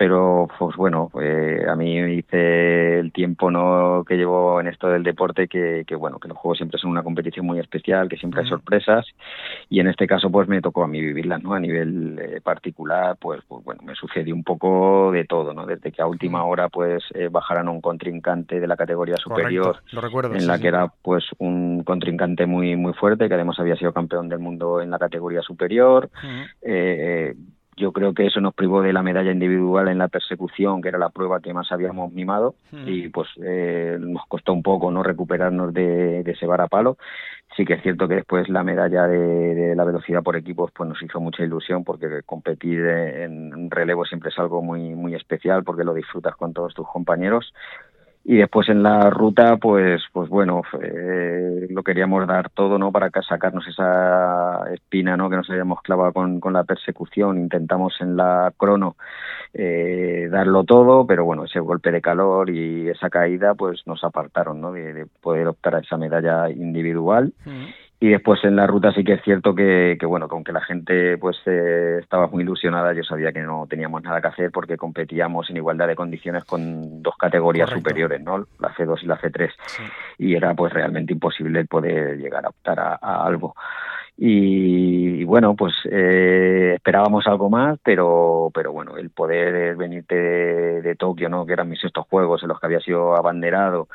pero 0.00 0.48
pues 0.58 0.76
bueno, 0.76 1.10
eh, 1.20 1.66
a 1.68 1.76
mí 1.76 2.00
me 2.00 2.06
dice 2.06 3.00
el 3.00 3.12
tiempo 3.12 3.50
no 3.50 4.02
que 4.08 4.16
llevo 4.16 4.58
en 4.58 4.68
esto 4.68 4.88
del 4.88 5.02
deporte 5.02 5.46
que, 5.46 5.84
que, 5.86 5.94
bueno, 5.94 6.18
que 6.18 6.26
los 6.26 6.38
juegos 6.38 6.56
siempre 6.56 6.80
son 6.80 6.92
una 6.92 7.02
competición 7.02 7.44
muy 7.44 7.58
especial, 7.58 8.08
que 8.08 8.16
siempre 8.16 8.40
hay 8.40 8.48
sorpresas 8.48 9.04
y 9.68 9.78
en 9.78 9.88
este 9.88 10.06
caso 10.06 10.30
pues 10.30 10.48
me 10.48 10.62
tocó 10.62 10.84
a 10.84 10.88
mí 10.88 11.02
vivirlas, 11.02 11.42
¿no? 11.42 11.52
A 11.52 11.60
nivel 11.60 12.18
eh, 12.18 12.40
particular, 12.40 13.18
pues, 13.20 13.42
pues 13.46 13.62
bueno, 13.62 13.82
me 13.84 13.94
sucedió 13.94 14.34
un 14.34 14.42
poco 14.42 15.12
de 15.12 15.26
todo, 15.26 15.52
¿no? 15.52 15.66
Desde 15.66 15.92
que 15.92 16.00
a 16.00 16.06
última 16.06 16.44
hora 16.44 16.70
pues 16.70 17.04
eh, 17.12 17.28
bajaran 17.30 17.68
un 17.68 17.82
contrincante 17.82 18.58
de 18.58 18.66
la 18.66 18.78
categoría 18.78 19.18
superior, 19.18 19.82
lo 19.92 20.00
recuerdo, 20.00 20.34
en 20.34 20.46
la 20.46 20.58
que 20.58 20.68
era 20.68 20.90
pues 21.02 21.26
un 21.36 21.84
contrincante 21.84 22.46
muy 22.46 22.74
muy 22.74 22.94
fuerte, 22.94 23.28
que 23.28 23.34
además 23.34 23.60
había 23.60 23.76
sido 23.76 23.92
campeón 23.92 24.30
del 24.30 24.38
mundo 24.38 24.80
en 24.80 24.88
la 24.90 24.98
categoría 24.98 25.42
superior. 25.42 26.08
eh, 26.62 27.34
yo 27.80 27.92
creo 27.92 28.12
que 28.12 28.26
eso 28.26 28.40
nos 28.40 28.54
privó 28.54 28.82
de 28.82 28.92
la 28.92 29.02
medalla 29.02 29.32
individual 29.32 29.88
en 29.88 29.98
la 29.98 30.08
persecución, 30.08 30.82
que 30.82 30.88
era 30.88 30.98
la 30.98 31.08
prueba 31.08 31.40
que 31.40 31.54
más 31.54 31.72
habíamos 31.72 32.12
mimado, 32.12 32.54
y 32.86 33.08
pues 33.08 33.28
eh, 33.42 33.96
nos 33.98 34.26
costó 34.26 34.52
un 34.52 34.62
poco 34.62 34.90
no 34.90 35.02
recuperarnos 35.02 35.72
de, 35.72 36.22
de 36.22 36.32
ese 36.32 36.46
varapalo. 36.46 36.98
Sí 37.56 37.64
que 37.64 37.74
es 37.74 37.82
cierto 37.82 38.06
que 38.06 38.16
después 38.16 38.48
la 38.48 38.62
medalla 38.62 39.08
de, 39.08 39.54
de, 39.54 39.74
la 39.74 39.84
velocidad 39.84 40.22
por 40.22 40.36
equipos 40.36 40.70
pues 40.72 40.88
nos 40.88 41.02
hizo 41.02 41.20
mucha 41.20 41.42
ilusión 41.42 41.82
porque 41.82 42.22
competir 42.24 42.78
en 42.86 43.70
relevo 43.70 44.04
siempre 44.04 44.30
es 44.30 44.38
algo 44.38 44.62
muy 44.62 44.94
muy 44.94 45.16
especial 45.16 45.64
porque 45.64 45.82
lo 45.82 45.92
disfrutas 45.92 46.36
con 46.36 46.52
todos 46.52 46.74
tus 46.74 46.86
compañeros 46.86 47.52
y 48.24 48.36
después 48.36 48.68
en 48.68 48.82
la 48.82 49.08
ruta 49.08 49.56
pues 49.56 50.02
pues 50.12 50.28
bueno 50.28 50.62
eh, 50.82 51.66
lo 51.70 51.82
queríamos 51.82 52.26
dar 52.26 52.50
todo 52.50 52.78
no 52.78 52.92
para 52.92 53.10
sacarnos 53.22 53.66
esa 53.66 54.70
espina 54.72 55.16
no 55.16 55.30
que 55.30 55.36
nos 55.36 55.48
habíamos 55.48 55.80
clavado 55.82 56.12
con, 56.12 56.40
con 56.40 56.52
la 56.52 56.64
persecución. 56.64 57.38
Intentamos 57.38 57.94
en 58.00 58.16
la 58.16 58.52
crono 58.56 58.96
eh, 59.54 60.28
darlo 60.30 60.64
todo 60.64 61.06
pero 61.06 61.24
bueno 61.24 61.44
ese 61.44 61.60
golpe 61.60 61.90
de 61.90 62.02
calor 62.02 62.50
y 62.50 62.88
esa 62.88 63.08
caída 63.08 63.54
pues 63.54 63.86
nos 63.86 64.04
apartaron 64.04 64.60
no 64.60 64.72
de, 64.72 64.92
de 64.92 65.06
poder 65.06 65.48
optar 65.48 65.76
a 65.76 65.80
esa 65.80 65.96
medalla 65.96 66.50
individual. 66.50 67.32
Mm 67.44 67.89
y 68.02 68.08
después 68.08 68.42
en 68.44 68.56
la 68.56 68.66
ruta 68.66 68.92
sí 68.92 69.04
que 69.04 69.12
es 69.12 69.22
cierto 69.22 69.54
que, 69.54 69.98
que 70.00 70.06
bueno, 70.06 70.26
con 70.26 70.42
que 70.42 70.52
la 70.52 70.62
gente 70.62 71.18
pues 71.18 71.36
eh, 71.44 71.98
estaba 72.00 72.28
muy 72.28 72.42
ilusionada, 72.42 72.94
yo 72.94 73.04
sabía 73.04 73.30
que 73.30 73.42
no 73.42 73.66
teníamos 73.68 74.02
nada 74.02 74.22
que 74.22 74.28
hacer 74.28 74.50
porque 74.50 74.78
competíamos 74.78 75.50
en 75.50 75.58
igualdad 75.58 75.86
de 75.86 75.96
condiciones 75.96 76.44
con 76.44 77.02
dos 77.02 77.14
categorías 77.18 77.68
Correcto. 77.68 77.90
superiores, 77.90 78.22
¿no? 78.22 78.46
La 78.58 78.74
C2 78.74 79.02
y 79.02 79.06
la 79.06 79.20
C3. 79.20 79.50
Sí. 79.66 79.82
Y 80.16 80.34
era 80.34 80.54
pues 80.54 80.72
realmente 80.72 81.12
imposible 81.12 81.66
poder 81.66 82.16
llegar 82.16 82.46
a 82.46 82.48
optar 82.48 82.80
a, 82.80 82.98
a 83.02 83.26
algo. 83.26 83.54
Y, 84.16 85.24
bueno, 85.24 85.54
pues 85.56 85.72
eh, 85.90 86.74
esperábamos 86.76 87.26
algo 87.26 87.48
más, 87.48 87.78
pero, 87.82 88.50
pero 88.52 88.72
bueno, 88.72 88.96
el 88.98 89.10
poder 89.10 89.76
venirte 89.76 90.14
de, 90.14 90.82
de, 90.82 90.94
Tokio, 90.94 91.28
¿no? 91.28 91.46
que 91.46 91.54
eran 91.54 91.68
mis 91.68 91.80
sextos 91.80 92.06
juegos 92.08 92.42
en 92.42 92.48
los 92.48 92.60
que 92.60 92.66
había 92.66 92.80
sido 92.80 93.16
abanderado, 93.16 93.88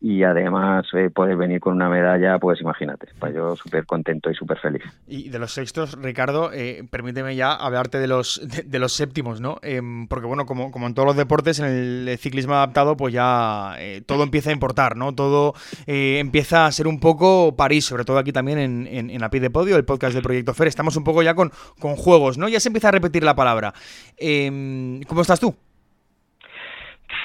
y 0.00 0.22
además 0.22 0.86
eh, 0.94 1.10
poder 1.10 1.36
venir 1.36 1.60
con 1.60 1.74
una 1.74 1.88
medalla, 1.88 2.38
pues 2.38 2.60
imagínate, 2.60 3.08
pues 3.18 3.34
yo 3.34 3.56
súper 3.56 3.84
contento 3.84 4.30
y 4.30 4.34
súper 4.34 4.58
feliz. 4.58 4.82
Y 5.08 5.28
de 5.28 5.38
los 5.38 5.52
sextos, 5.52 6.00
Ricardo, 6.00 6.52
eh, 6.52 6.84
permíteme 6.88 7.34
ya 7.34 7.52
hablarte 7.52 7.98
de 7.98 8.06
los, 8.06 8.40
de, 8.64 8.78
los 8.78 8.92
séptimos, 8.92 9.40
¿no? 9.40 9.58
Eh, 9.62 9.80
porque 10.08 10.26
bueno, 10.26 10.46
como, 10.46 10.70
como 10.70 10.86
en 10.86 10.94
todos 10.94 11.06
los 11.06 11.16
deportes, 11.16 11.58
en 11.58 11.66
el 11.66 12.18
ciclismo 12.18 12.54
adaptado, 12.54 12.96
pues 12.96 13.12
ya 13.12 13.74
eh, 13.78 14.02
todo 14.06 14.22
empieza 14.22 14.50
a 14.50 14.52
importar, 14.52 14.96
¿no? 14.96 15.14
Todo 15.14 15.54
eh, 15.86 16.18
empieza 16.20 16.66
a 16.66 16.72
ser 16.72 16.86
un 16.86 17.00
poco 17.00 17.56
París, 17.56 17.84
sobre 17.84 18.04
todo 18.04 18.18
aquí 18.18 18.32
también 18.32 18.58
en, 18.58 18.86
en, 18.86 19.10
en, 19.10 19.20
la 19.20 19.30
pie 19.30 19.40
de 19.40 19.50
podio, 19.50 19.67
el 19.76 19.84
podcast 19.84 20.14
del 20.14 20.22
Proyecto 20.22 20.54
FER, 20.54 20.68
estamos 20.68 20.96
un 20.96 21.04
poco 21.04 21.22
ya 21.22 21.34
con, 21.34 21.50
con 21.78 21.96
juegos, 21.96 22.38
¿no? 22.38 22.48
Ya 22.48 22.60
se 22.60 22.68
empieza 22.68 22.88
a 22.88 22.92
repetir 22.92 23.22
la 23.22 23.34
palabra. 23.34 23.72
Em, 24.16 25.02
¿Cómo 25.02 25.22
estás 25.22 25.40
tú? 25.40 25.54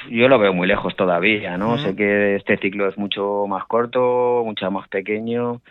yo 0.09 0.27
lo 0.27 0.37
veo 0.37 0.53
muy 0.53 0.67
lejos 0.67 0.95
todavía, 0.95 1.57
¿no? 1.57 1.73
Uh 1.73 1.75
-huh. 1.75 1.83
Sé 1.83 1.95
que 1.95 2.35
este 2.35 2.57
ciclo 2.57 2.87
es 2.87 2.97
mucho 2.97 3.45
más 3.47 3.65
corto, 3.65 4.43
mucho 4.45 4.69
más 4.69 4.87
pequeño, 4.89 5.61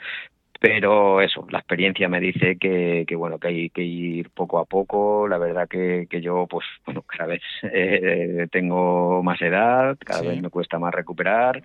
pero 0.62 1.21
eso, 1.21 1.45
la 1.50 1.59
experiencia 1.59 2.09
me 2.09 2.21
dice 2.21 2.57
que, 2.57 3.05
que 3.09 3.17
bueno, 3.17 3.38
que 3.38 3.49
hay 3.49 3.71
que 3.71 3.83
ir 3.83 4.31
poco 4.31 4.61
a 4.61 4.64
poco. 4.64 5.26
La 5.26 5.37
verdad 5.37 5.67
que, 5.69 6.07
que 6.09 6.21
yo, 6.21 6.47
pues, 6.49 6.64
bueno, 6.87 7.02
cada 7.02 7.26
vez 7.31 7.43
eh, 7.64 8.47
tengo 8.52 9.25
más 9.25 9.43
edad, 9.43 9.99
cada 10.05 10.21
sí. 10.21 10.29
vez 10.29 10.41
me 10.41 10.50
cuesta 10.50 10.79
más 10.79 10.95
recuperar. 10.95 11.61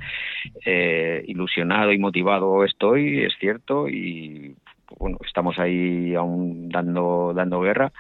Eh, 0.66 1.24
ilusionado 1.28 1.92
y 1.92 2.00
motivado 2.00 2.64
estoy, 2.66 3.24
es 3.24 3.34
cierto, 3.40 3.88
y 3.88 4.56
bueno, 4.98 5.18
estamos 5.26 5.60
ahí 5.60 6.16
aún 6.16 6.70
dando, 6.70 7.34
dando 7.36 7.62
guerra, 7.62 7.92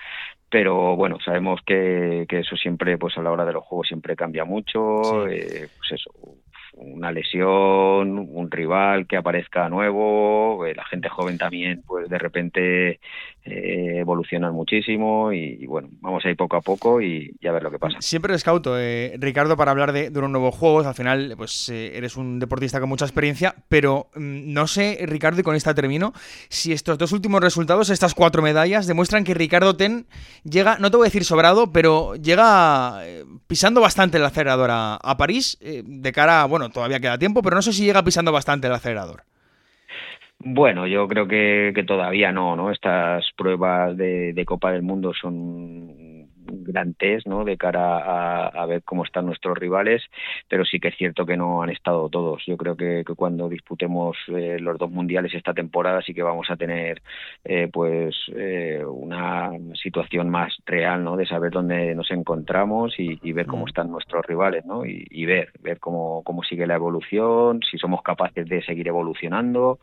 pero 0.50 0.96
bueno, 0.96 1.18
sabemos 1.20 1.62
que, 1.66 2.26
que, 2.28 2.40
eso 2.40 2.56
siempre, 2.56 2.98
pues 2.98 3.18
a 3.18 3.22
la 3.22 3.32
hora 3.32 3.46
de 3.46 3.54
los 3.54 3.64
juegos 3.64 3.88
siempre 3.88 4.16
cambia 4.16 4.46
mucho, 4.46 5.02
sí. 5.28 5.36
eh, 5.36 5.68
pues 5.78 5.92
eso, 5.92 6.12
una 6.78 7.12
lesión, 7.12 8.18
un 8.32 8.52
rival 8.52 9.08
que 9.08 9.18
aparezca 9.18 9.70
nuevo, 9.70 10.66
eh, 10.66 10.76
la 10.76 10.86
gente 10.86 11.10
joven 11.10 11.38
también, 11.38 11.84
pues 11.86 12.10
de 12.10 12.18
repente 12.18 13.00
eh, 13.50 14.00
evolucionan 14.00 14.54
muchísimo 14.54 15.32
y, 15.32 15.66
bueno, 15.68 15.88
vamos 16.02 16.26
a 16.26 16.30
ir 16.30 16.36
poco 16.36 16.58
a 16.58 16.62
poco 16.62 17.02
y, 17.02 17.34
y 17.40 17.48
a 17.48 17.54
ver 17.54 17.64
lo 17.64 17.72
que 17.72 17.80
pasa. 17.80 18.02
Siempre 18.02 18.36
es 18.36 18.44
cauto, 18.44 18.78
eh, 18.78 19.16
Ricardo, 19.20 19.56
para 19.56 19.72
hablar 19.72 19.94
de, 19.94 20.10
de, 20.10 20.20
unos 20.20 20.32
nuevos 20.32 20.56
juegos, 20.56 20.86
al 20.86 20.96
final 20.96 21.34
pues 21.38 21.70
eh, 21.70 21.98
eres 21.98 22.18
un 22.18 22.40
deportista 22.40 22.82
con 22.82 22.90
mucha 22.90 23.06
experiencia, 23.06 23.56
pero 23.70 24.10
mmm, 24.16 24.52
no 24.52 24.68
sé, 24.68 25.00
Ricardo, 25.04 25.40
y 25.40 25.44
con 25.44 25.56
esta 25.56 25.74
termino, 25.74 26.12
si 26.50 26.74
estos 26.74 26.98
dos 26.98 27.14
últimos 27.14 27.40
resultados, 27.40 27.90
estas 27.90 28.14
cuatro 28.14 28.42
medallas, 28.42 28.86
demuestran 28.86 29.24
que 29.24 29.34
Ricardo 29.34 29.78
Ten 29.78 30.08
llega, 30.44 30.78
no 30.80 30.92
te 30.92 30.98
voy 30.98 31.06
a 31.06 31.10
decir 31.10 31.24
sobrado, 31.24 31.72
pero 31.72 32.16
llega 32.16 33.00
eh, 33.06 33.24
pisando 33.48 33.80
bastante 33.80 34.18
el 34.18 34.26
acelerador 34.26 34.72
a, 34.72 35.16
París, 35.18 35.58
de 35.62 36.12
cara, 36.12 36.46
bueno, 36.46 36.67
todavía 36.70 37.00
queda 37.00 37.18
tiempo, 37.18 37.42
pero 37.42 37.56
no 37.56 37.62
sé 37.62 37.74
si 37.74 37.86
llega 37.86 38.04
pisando 38.04 38.32
bastante 38.32 38.68
el 38.68 38.74
acelerador. 38.74 39.24
Bueno, 40.40 40.86
yo 40.86 41.08
creo 41.08 41.28
que, 41.28 41.84
todavía 41.88 42.32
no, 42.32 42.56
¿no? 42.56 42.72
Estas 42.72 43.26
pruebas 43.36 43.98
de 43.98 44.44
Copa 44.46 44.72
del 44.72 44.84
Mundo 44.84 45.14
son 45.14 46.07
gran 46.50 46.94
test 46.94 47.28
¿no? 47.28 47.44
de 47.44 47.58
cara 47.58 47.98
a, 47.98 48.48
a, 48.48 48.66
ver 48.66 48.84
cómo 48.84 49.04
están 49.04 49.26
nuestros 49.26 49.58
rivales, 49.58 50.04
pero 50.48 50.66
sí 50.66 50.80
que 50.80 50.90
es 50.90 50.98
cierto 50.98 51.26
que 51.26 51.38
no 51.38 51.62
han 51.62 51.70
estado 51.70 52.10
todos. 52.10 52.44
Yo 52.46 52.58
creo 52.58 52.76
que, 52.76 53.04
que 53.06 53.16
cuando 53.16 53.50
disputemos 53.50 54.18
eh, 54.28 54.58
los 54.60 54.78
dos 54.78 54.92
mundiales 54.92 55.34
esta 55.34 55.54
temporada 55.54 56.02
sí 56.02 56.14
que 56.14 56.24
vamos 56.24 56.50
a 56.50 56.56
tener 56.56 57.02
eh, 57.44 57.70
pues 57.72 58.16
eh, 58.36 58.84
una 58.86 59.52
situación 59.82 60.30
más 60.30 60.56
real 60.66 61.04
¿no? 61.04 61.18
de 61.18 61.26
saber 61.26 61.52
dónde 61.52 61.96
nos 61.96 62.12
encontramos 62.12 63.00
y, 63.00 63.20
y 63.22 63.34
ver 63.34 63.46
cómo 63.46 63.66
mm. 63.66 63.70
están 63.70 63.92
nuestros 63.92 64.26
rivales 64.26 64.66
¿no? 64.66 64.86
y, 64.86 65.06
y, 65.10 65.26
ver, 65.26 65.52
ver 65.62 65.80
cómo, 65.80 66.24
cómo 66.24 66.44
sigue 66.44 66.68
la 66.68 66.76
evolución, 66.76 67.62
si 67.70 67.78
somos 67.78 68.02
capaces 68.02 68.48
de 68.48 68.62
seguir 68.64 68.88
evolucionando, 68.88 69.80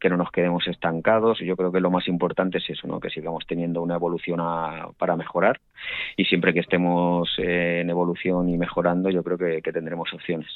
que 0.00 0.08
no 0.08 0.16
nos 0.16 0.30
quedemos 0.30 0.66
estancados. 0.66 1.38
Yo 1.40 1.56
creo 1.56 1.72
que 1.72 1.80
lo 1.80 1.90
más 1.90 2.08
importante 2.08 2.58
es 2.58 2.70
eso, 2.70 2.86
¿no? 2.86 3.00
que 3.00 3.10
sigamos 3.10 3.46
teniendo 3.46 3.82
una 3.82 3.94
evolución 3.94 4.40
a, 4.40 4.88
para 4.98 5.16
mejorar 5.16 5.60
y 6.16 6.24
siempre 6.24 6.52
que 6.52 6.60
estemos 6.60 7.28
eh, 7.38 7.80
en 7.82 7.90
evolución 7.90 8.48
y 8.48 8.58
mejorando, 8.58 9.10
yo 9.10 9.22
creo 9.22 9.38
que, 9.38 9.62
que, 9.62 9.72
tendremos 9.72 10.12
opciones. 10.12 10.48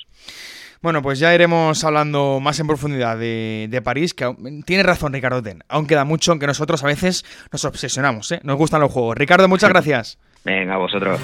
Bueno, 0.82 1.02
pues 1.02 1.18
ya 1.18 1.34
iremos 1.34 1.84
hablando 1.84 2.40
más 2.40 2.58
en 2.58 2.66
profundidad 2.66 3.16
de, 3.16 3.68
de 3.70 3.82
París, 3.82 4.14
que 4.14 4.34
tiene 4.66 4.82
razón 4.82 5.12
Ricardo 5.12 5.42
Ten. 5.42 5.62
Aún 5.68 5.86
queda 5.86 6.04
mucho, 6.04 6.32
aunque 6.32 6.46
nosotros 6.46 6.82
a 6.82 6.86
veces 6.86 7.24
nos 7.52 7.64
obsesionamos, 7.64 8.32
¿eh? 8.32 8.40
nos 8.42 8.56
gustan 8.56 8.80
los 8.80 8.92
juegos. 8.92 9.16
Ricardo, 9.16 9.48
muchas 9.48 9.70
gracias. 9.72 10.18
Venga, 10.44 10.74
a 10.74 10.78
vosotros. 10.78 11.20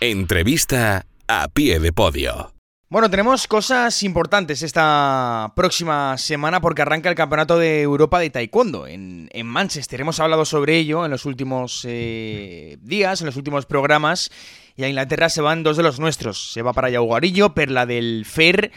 Entrevista 0.00 1.06
a 1.26 1.48
pie 1.48 1.80
de 1.80 1.92
podio. 1.92 2.52
Bueno, 2.90 3.10
tenemos 3.10 3.48
cosas 3.48 4.02
importantes 4.02 4.62
esta 4.62 5.52
próxima 5.56 6.18
semana 6.18 6.60
porque 6.60 6.82
arranca 6.82 7.08
el 7.08 7.14
Campeonato 7.14 7.58
de 7.58 7.80
Europa 7.80 8.20
de 8.20 8.28
Taekwondo 8.28 8.86
en, 8.86 9.28
Manchester. 9.42 10.02
Hemos 10.02 10.20
hablado 10.20 10.44
sobre 10.44 10.76
ello 10.76 11.04
en 11.04 11.10
los 11.10 11.24
últimos 11.24 11.84
eh, 11.88 12.76
días, 12.82 13.20
en 13.20 13.26
los 13.26 13.36
últimos 13.36 13.64
programas. 13.64 14.30
Y 14.76 14.84
a 14.84 14.88
Inglaterra 14.88 15.28
se 15.28 15.40
van 15.40 15.62
dos 15.62 15.76
de 15.76 15.82
los 15.82 15.98
nuestros. 15.98 16.52
Se 16.52 16.60
va 16.60 16.72
para 16.72 16.88
allá 16.88 17.00
Ugarillo, 17.00 17.54
Perla 17.54 17.86
del 17.86 18.26
Fer 18.26 18.70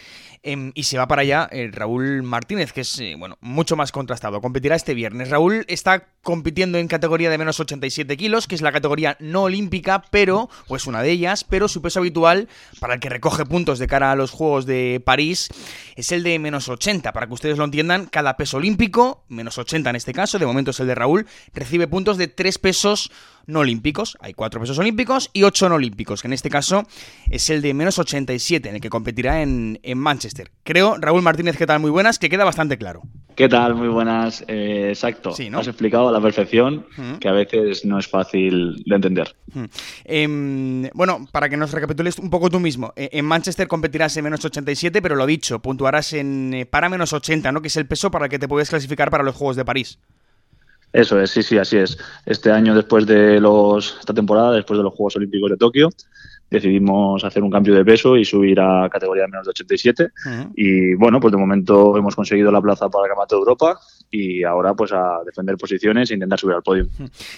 eh, 0.43 0.71
y 0.73 0.83
se 0.83 0.97
va 0.97 1.07
para 1.07 1.21
allá 1.21 1.47
eh, 1.51 1.69
Raúl 1.71 2.23
Martínez, 2.23 2.73
que 2.73 2.81
es 2.81 2.99
eh, 2.99 3.15
bueno 3.17 3.37
mucho 3.41 3.75
más 3.75 3.91
contrastado. 3.91 4.41
Competirá 4.41 4.75
este 4.75 4.93
viernes. 4.93 5.29
Raúl 5.29 5.65
está 5.67 6.07
compitiendo 6.21 6.77
en 6.77 6.87
categoría 6.87 7.29
de 7.29 7.37
menos 7.37 7.59
87 7.59 8.17
kilos, 8.17 8.47
que 8.47 8.55
es 8.55 8.61
la 8.61 8.71
categoría 8.71 9.17
no 9.19 9.43
olímpica, 9.43 10.03
pero, 10.11 10.49
o 10.67 10.75
es 10.75 10.87
una 10.87 11.01
de 11.01 11.11
ellas, 11.11 11.43
pero 11.43 11.67
su 11.67 11.81
peso 11.81 11.99
habitual, 11.99 12.47
para 12.79 12.95
el 12.95 12.99
que 12.99 13.09
recoge 13.09 13.45
puntos 13.45 13.79
de 13.79 13.87
cara 13.87 14.11
a 14.11 14.15
los 14.15 14.31
Juegos 14.31 14.65
de 14.65 15.01
París, 15.05 15.49
es 15.95 16.11
el 16.11 16.23
de 16.23 16.37
menos 16.39 16.69
80. 16.69 17.13
Para 17.13 17.27
que 17.27 17.33
ustedes 17.33 17.57
lo 17.57 17.63
entiendan, 17.63 18.05
cada 18.05 18.37
peso 18.37 18.57
olímpico, 18.57 19.23
menos 19.29 19.57
80 19.57 19.89
en 19.89 19.95
este 19.95 20.13
caso, 20.13 20.39
de 20.39 20.45
momento 20.45 20.71
es 20.71 20.79
el 20.79 20.87
de 20.87 20.95
Raúl, 20.95 21.27
recibe 21.53 21.87
puntos 21.87 22.17
de 22.17 22.27
tres 22.27 22.57
pesos 22.57 23.11
no 23.47 23.59
olímpicos. 23.59 24.17
Hay 24.21 24.33
cuatro 24.33 24.59
pesos 24.59 24.77
olímpicos 24.77 25.29
y 25.33 25.43
ocho 25.43 25.67
no 25.69 25.75
olímpicos, 25.75 26.21
que 26.21 26.27
en 26.27 26.33
este 26.33 26.49
caso 26.49 26.83
es 27.29 27.49
el 27.49 27.61
de 27.61 27.73
menos 27.73 27.97
87, 27.97 28.69
en 28.69 28.75
el 28.75 28.81
que 28.81 28.89
competirá 28.89 29.41
en, 29.41 29.79
en 29.81 29.97
Manchester. 29.97 30.51
Creo, 30.63 30.97
Raúl 30.97 31.21
Martínez, 31.21 31.57
¿qué 31.57 31.65
tal? 31.65 31.79
Muy 31.79 31.89
buenas, 31.89 32.19
que 32.19 32.29
queda 32.29 32.45
bastante 32.45 32.77
claro. 32.77 33.01
¿Qué 33.37 33.47
tal? 33.47 33.75
Muy 33.75 33.87
buenas. 33.87 34.43
Eh, 34.47 34.87
exacto. 34.89 35.31
Sí, 35.31 35.51
¿no? 35.51 35.59
Has 35.59 35.67
explicado 35.67 36.09
a 36.09 36.11
la 36.11 36.19
perfección 36.19 36.87
que 37.19 37.29
a 37.29 37.31
veces 37.31 37.85
no 37.85 37.99
es 37.99 38.07
fácil 38.07 38.83
de 38.83 38.95
entender. 38.95 39.35
Em, 40.05 40.89
bueno, 40.95 41.27
para 41.31 41.47
que 41.47 41.55
nos 41.55 41.71
recapitules 41.71 42.17
un 42.17 42.31
poco 42.31 42.49
tú 42.49 42.59
mismo. 42.59 42.93
Eh, 42.95 43.09
en 43.11 43.25
Manchester 43.25 43.67
competirás 43.67 44.17
en 44.17 44.23
menos 44.23 44.43
87, 44.43 45.03
pero 45.03 45.15
lo 45.15 45.27
dicho, 45.27 45.59
puntuarás 45.59 46.13
en 46.13 46.51
eh, 46.51 46.65
para 46.65 46.89
menos 46.89 47.13
80, 47.13 47.51
¿no? 47.51 47.61
Que 47.61 47.67
es 47.67 47.77
el 47.77 47.85
peso 47.85 48.09
para 48.09 48.25
el 48.25 48.31
que 48.31 48.39
te 48.39 48.47
puedes 48.47 48.71
clasificar 48.71 49.11
para 49.11 49.23
los 49.23 49.35
Juegos 49.35 49.55
de 49.55 49.65
París. 49.65 49.99
Eso 50.93 51.19
es, 51.19 51.31
sí, 51.31 51.43
sí, 51.43 51.57
así 51.57 51.77
es. 51.77 51.97
Este 52.25 52.51
año, 52.51 52.73
después 52.73 53.05
de 53.05 53.39
los, 53.39 53.97
esta 53.99 54.13
temporada, 54.13 54.53
después 54.53 54.77
de 54.77 54.83
los 54.83 54.93
Juegos 54.93 55.15
Olímpicos 55.17 55.51
de 55.51 55.57
Tokio, 55.57 55.89
decidimos 56.49 57.23
hacer 57.23 57.43
un 57.43 57.51
cambio 57.51 57.75
de 57.75 57.83
peso 57.83 58.15
y 58.15 58.23
subir 58.23 58.59
a 58.59 58.89
categoría 58.89 59.23
de 59.23 59.29
menos 59.29 59.45
de 59.45 59.49
87. 59.51 60.09
Y 60.55 60.95
bueno, 60.95 61.19
pues 61.19 61.31
de 61.31 61.37
momento 61.37 61.97
hemos 61.97 62.15
conseguido 62.15 62.51
la 62.51 62.61
plaza 62.61 62.89
para 62.89 63.05
el 63.05 63.09
Campeonato 63.09 63.35
de 63.35 63.39
Europa 63.39 63.79
y 64.09 64.43
ahora 64.43 64.73
pues 64.73 64.93
a 64.93 65.19
defender 65.25 65.57
posiciones 65.57 66.09
e 66.09 66.13
intentar 66.13 66.39
subir 66.39 66.55
al 66.55 66.63
podio. 66.63 66.87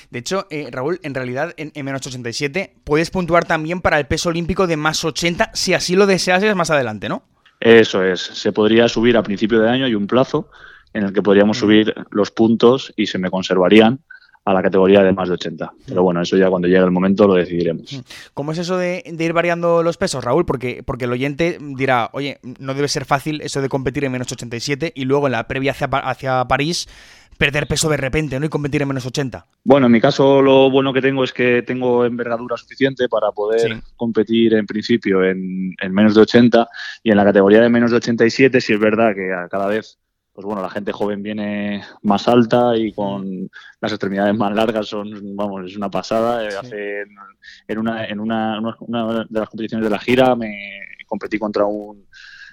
De 0.10 0.20
hecho, 0.20 0.46
eh, 0.50 0.70
Raúl, 0.72 1.00
en 1.04 1.16
realidad 1.16 1.54
en, 1.58 1.72
menos 1.84 2.06
87 2.06 2.76
puedes 2.84 3.10
puntuar 3.10 3.46
también 3.46 3.82
para 3.82 4.00
el 4.00 4.06
peso 4.06 4.30
olímpico 4.30 4.68
de 4.68 4.78
más 4.78 5.04
80 5.04 5.52
si 5.54 5.74
así 5.74 5.96
lo 5.96 6.06
deseas 6.06 6.44
más 6.56 6.70
adelante, 6.70 7.10
¿no? 7.10 7.24
Eso 7.60 8.04
es, 8.04 8.22
se 8.22 8.54
podría 8.54 8.88
subir 8.88 9.18
a 9.18 9.24
principio 9.24 9.60
de 9.60 9.70
año, 9.70 9.86
hay 9.86 9.96
un 9.96 10.08
plazo 10.08 10.50
en 10.94 11.04
el 11.04 11.14
que 11.14 11.22
podríamos 11.22 11.58
subir 11.58 11.94
los 12.12 12.32
puntos 12.32 12.94
y 12.96 13.08
se 13.08 13.18
me 13.18 13.30
conservarían 13.30 14.00
a 14.46 14.54
la 14.54 14.64
categoría 14.64 15.04
de 15.04 15.12
más 15.12 15.28
de 15.28 15.36
80. 15.36 15.72
Pero 15.86 16.04
bueno, 16.04 16.22
eso 16.22 16.36
ya 16.38 16.50
cuando 16.50 16.68
llegue 16.68 16.84
el 16.84 16.92
momento 16.92 17.28
lo 17.28 17.36
decidiremos. 17.36 18.02
¿Cómo 18.34 18.52
es 18.52 18.58
eso 18.58 18.78
de, 18.78 19.04
ir 19.06 19.34
variando 19.34 19.84
los 19.84 19.98
pesos, 19.98 20.24
Raúl? 20.24 20.46
Porque, 20.46 20.82
porque 20.84 21.06
el 21.06 21.12
oyente 21.12 21.60
dirá, 21.62 22.10
oye, 22.14 22.40
no 22.60 22.74
debe 22.74 22.88
ser 22.88 23.06
fácil 23.06 23.42
eso 23.42 23.62
de 23.62 23.70
competir 23.70 24.06
en 24.06 24.12
menos 24.12 24.32
87 24.32 24.94
y 24.96 25.06
luego 25.06 25.28
en 25.28 25.34
la 25.34 25.48
previa 25.48 25.72
hacia, 25.72 25.88
hacia 25.88 26.46
París 26.46 26.88
perder 27.38 27.68
peso 27.68 27.90
de 27.90 27.96
repente 27.96 28.38
¿no? 28.38 28.46
y 28.46 28.50
competir 28.50 28.82
en 28.82 28.90
menos 28.90 29.06
80. 29.06 29.46
Bueno, 29.64 29.86
en 29.86 29.94
mi 29.94 30.02
caso 30.02 30.42
lo 30.42 30.70
bueno 30.70 30.92
que 30.92 31.02
tengo 31.02 31.24
es 31.24 31.32
que 31.32 31.62
tengo 31.62 32.04
envergadura 32.04 32.58
suficiente 32.58 33.08
para 33.08 33.32
poder 33.32 33.82
competir 33.96 34.56
en 34.56 34.66
principio 34.66 35.24
en, 35.24 35.74
en 35.80 35.94
menos 35.94 36.16
de 36.16 36.22
80 36.22 36.68
y 37.02 37.12
en 37.12 37.18
la 37.18 37.24
categoría 37.24 37.62
de 37.62 37.70
menos 37.70 37.92
de 37.92 37.98
87 37.98 38.60
si 38.60 38.74
es 38.74 38.80
verdad 38.80 39.16
que 39.16 39.32
a 39.32 39.48
cada 39.48 39.68
vez 39.68 39.98
pues 40.40 40.46
bueno, 40.46 40.62
la 40.62 40.70
gente 40.70 40.94
joven 40.94 41.22
viene 41.22 41.84
más 42.02 42.30
alta 42.30 42.78
y 42.78 42.94
con 42.94 43.52
las 43.82 43.92
extremidades 43.92 44.34
más 44.38 44.56
largas 44.56 44.88
son, 44.88 45.36
vamos, 45.36 45.66
es 45.66 45.76
una 45.76 45.92
pasada. 45.92 46.46
Eh, 46.46 46.56
hace, 46.58 47.02
en, 47.68 47.78
una, 47.78 48.06
en 48.06 48.22
una, 48.22 48.58
una, 48.80 49.26
de 49.30 49.38
las 49.38 49.50
competiciones 49.50 49.84
de 49.84 49.90
la 49.90 50.00
gira 50.00 50.38
me 50.38 50.56
competí 51.08 51.38
contra 51.38 51.66
un 51.66 52.08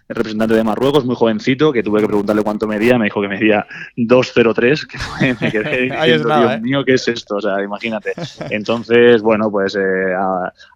el 0.09 0.15
representante 0.15 0.55
de 0.55 0.63
Marruecos, 0.63 1.05
muy 1.05 1.17
jovencito, 1.17 1.73
que 1.73 1.83
tuve 1.83 2.01
que 2.01 2.07
preguntarle 2.07 2.43
cuánto 2.43 2.69
medía, 2.69 2.97
me 2.97 3.07
dijo 3.07 3.21
que 3.21 3.29
medía 3.29 3.67
2,03, 3.97 4.87
que 4.87 5.35
me 5.41 5.51
quedé 5.51 5.83
diciendo, 5.83 6.39
Dios 6.39 6.53
¿eh? 6.53 6.61
mío, 6.61 6.85
¿qué 6.85 6.95
es 6.95 7.09
esto? 7.09 7.37
O 7.37 7.41
sea, 7.41 7.61
imagínate. 7.63 8.13
Entonces, 8.51 9.21
bueno, 9.21 9.51
pues 9.51 9.75
eh, 9.75 10.15